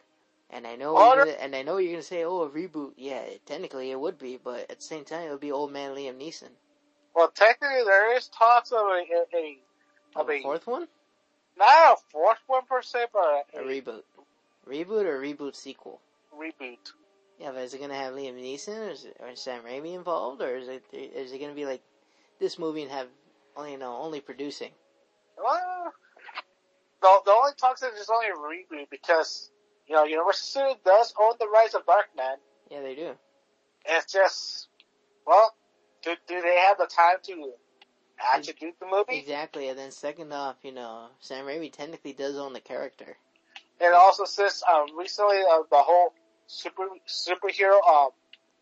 [0.49, 3.45] And I know, gonna, and I know you're gonna say, "Oh, a reboot." Yeah, it,
[3.45, 6.17] technically it would be, but at the same time, it would be old man Liam
[6.19, 6.51] Neeson.
[7.15, 9.03] Well, technically there is talks of a,
[9.35, 9.57] a,
[10.17, 10.87] a Of a fourth one,
[11.57, 14.03] not a fourth one per se, but a a, reboot,
[14.67, 16.01] reboot or reboot sequel.
[16.33, 16.91] reboot.
[17.39, 20.41] Yeah, but is it gonna have Liam Neeson or is, it, or Sam Raimi involved,
[20.41, 21.81] or is it is it gonna be like
[22.39, 23.07] this movie and have
[23.57, 24.71] only you know only producing?
[25.37, 25.93] Well,
[27.03, 29.51] the, the only talks is just only a reboot because,
[29.87, 32.37] you know, Universal Studios does own the rights of Darkman.
[32.71, 33.11] Yeah, they do.
[33.85, 34.69] It's just,
[35.27, 35.53] well,
[36.03, 37.51] do, do they have the time to
[38.33, 39.19] actually do the movie?
[39.19, 43.17] Exactly, and then second off, you know, Sam Raimi technically does own the character.
[43.81, 46.13] And also since, um, recently, uh, the whole
[46.47, 48.09] super, superhero, um,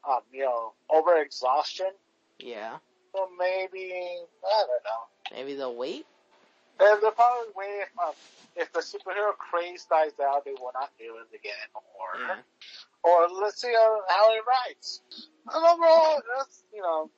[0.09, 1.91] um, you know, over exhaustion,
[2.39, 2.77] Yeah,
[3.13, 3.93] so maybe,
[4.43, 5.37] I don't know.
[5.37, 6.07] maybe they'll wait.
[6.79, 8.13] They're, they're probably waiting, um,
[8.55, 12.41] if the superhero craze dies down, they will not do it again, or, Yeah.
[13.03, 15.01] or let's see how, how it writes.
[15.53, 17.09] And overall, it was, you know,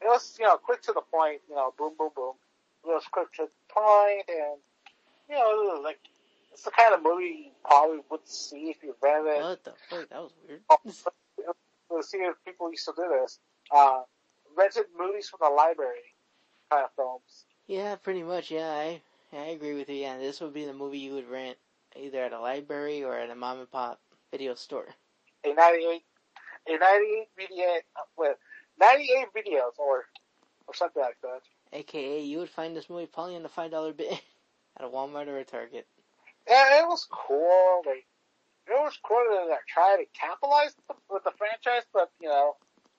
[0.00, 2.34] it was, you know, quick to the point, you know, boom, boom, boom.
[2.84, 4.58] It was quick to the point, and,
[5.28, 5.98] you know, it was like,
[6.52, 9.42] it's the kind of movie you probably would see if you read it.
[9.42, 10.08] What the fuck?
[10.10, 10.60] That was weird.
[11.92, 13.38] To see if people used to do this.
[13.70, 14.00] Uh,
[14.56, 16.16] rented movies from the library
[16.70, 17.44] kind of films.
[17.72, 18.50] Yeah, pretty much.
[18.50, 19.00] Yeah, I
[19.32, 19.94] I agree with you.
[19.96, 21.56] Yeah, this would be the movie you would rent
[21.96, 23.98] either at a library or at a mom and pop
[24.30, 24.88] video store.
[25.46, 26.02] A 98,
[26.68, 27.64] a 98 video
[28.18, 28.36] with
[28.78, 30.04] 98 videos or
[30.66, 31.40] or something like that.
[31.72, 34.18] AKA, you would find this movie probably in the five dollar bin
[34.76, 35.86] at a Walmart or a Target.
[36.46, 37.84] Yeah, it was cool.
[37.86, 38.04] Like,
[38.66, 42.28] it was cool that they tried to capitalize with the, with the franchise, but you
[42.28, 42.56] know,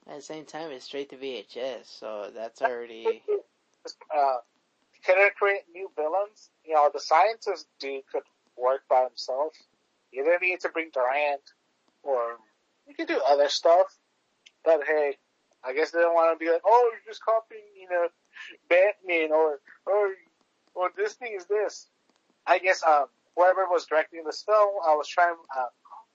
[0.07, 3.21] At the same time, it's straight to VHS, so that's already
[4.15, 4.37] uh,
[5.05, 6.49] can it create new villains?
[6.65, 8.23] You know, the scientist dude could
[8.57, 9.53] work by himself.
[10.11, 11.41] You didn't need to bring Durant,
[12.03, 12.37] or
[12.87, 13.87] you could do other stuff.
[14.63, 15.17] But hey,
[15.63, 18.07] I guess they don't want to be like, oh, you're just copying, you know,
[18.69, 20.11] Batman, or or
[20.75, 21.87] or this thing is this.
[22.45, 25.65] I guess um, whoever was directing this film, I was trying to uh,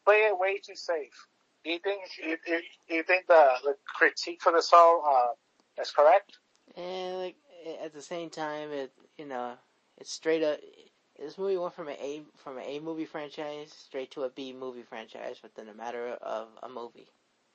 [0.05, 1.27] play it way too safe.
[1.65, 5.91] Do you think you, you, you think the, the critique for this film uh, is
[5.91, 6.39] correct?
[6.77, 7.37] and like
[7.83, 9.55] at the same time, it you know
[9.97, 10.59] it's straight up.
[11.19, 14.53] This movie went from an A from an A movie franchise straight to a B
[14.53, 17.09] movie franchise within a matter of a movie.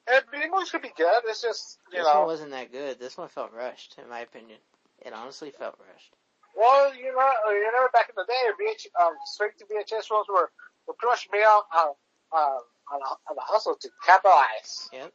[0.07, 1.21] And B movies could be good.
[1.25, 2.99] It's just you This one wasn't that good.
[2.99, 4.59] This one felt rushed, in my opinion.
[4.99, 6.13] It honestly felt rushed.
[6.55, 10.27] Well, you know, you know, back in the day, VH, um, straight to VHS films
[10.29, 10.51] were,
[10.87, 11.93] were pretty much made on, um,
[12.31, 12.59] um,
[12.91, 14.89] on, a, on a hustle to capitalize.
[14.93, 15.13] Yep.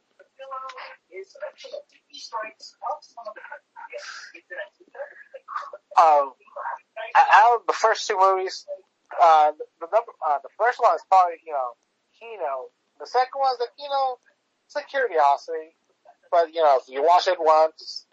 [1.11, 1.35] Is
[5.99, 6.31] Um,
[7.17, 8.65] out of the first two movies,
[9.21, 11.75] uh, the, number, uh, the first one is probably, you know,
[12.19, 12.69] Kino.
[12.99, 14.17] The second one's like, you know,
[14.65, 15.75] it's a curiosity.
[16.31, 18.05] But, you know, you watch it once,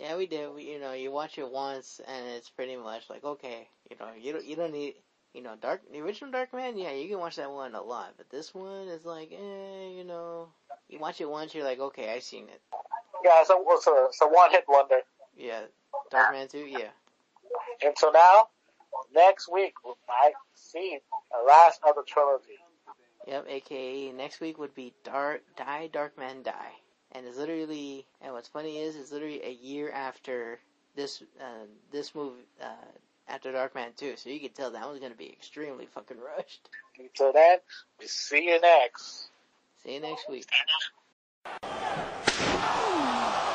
[0.00, 0.52] Yeah, we did.
[0.52, 4.10] We, you know, you watch it once, and it's pretty much like, okay, you know,
[4.18, 4.94] you don't, you don't need,
[5.34, 8.28] you know, Dark, the original Darkman, yeah, you can watch that one a lot, but
[8.30, 10.48] this one is like, eh, you know,
[10.88, 12.60] you watch it once, you're like, okay, I've seen it.
[13.24, 15.00] yeah, so, so, so one hit wonder.
[15.36, 15.62] Yeah,
[16.12, 16.90] Darkman 2, yeah.
[17.82, 18.48] And so now,
[19.14, 20.98] next week, we might see
[21.30, 22.58] the last of the trilogy.
[23.26, 26.72] Yep, aka next week would be Dark, Die, Darkman, Die.
[27.12, 30.58] And it's literally, and what's funny is, it's literally a year after
[30.96, 32.66] this, uh, this movie, uh,
[33.32, 36.68] after Darkman 2, so you can tell that one's gonna be extremely fucking rushed.
[36.98, 37.58] Until then,
[37.98, 39.30] we see you next.
[39.82, 40.46] See you next week.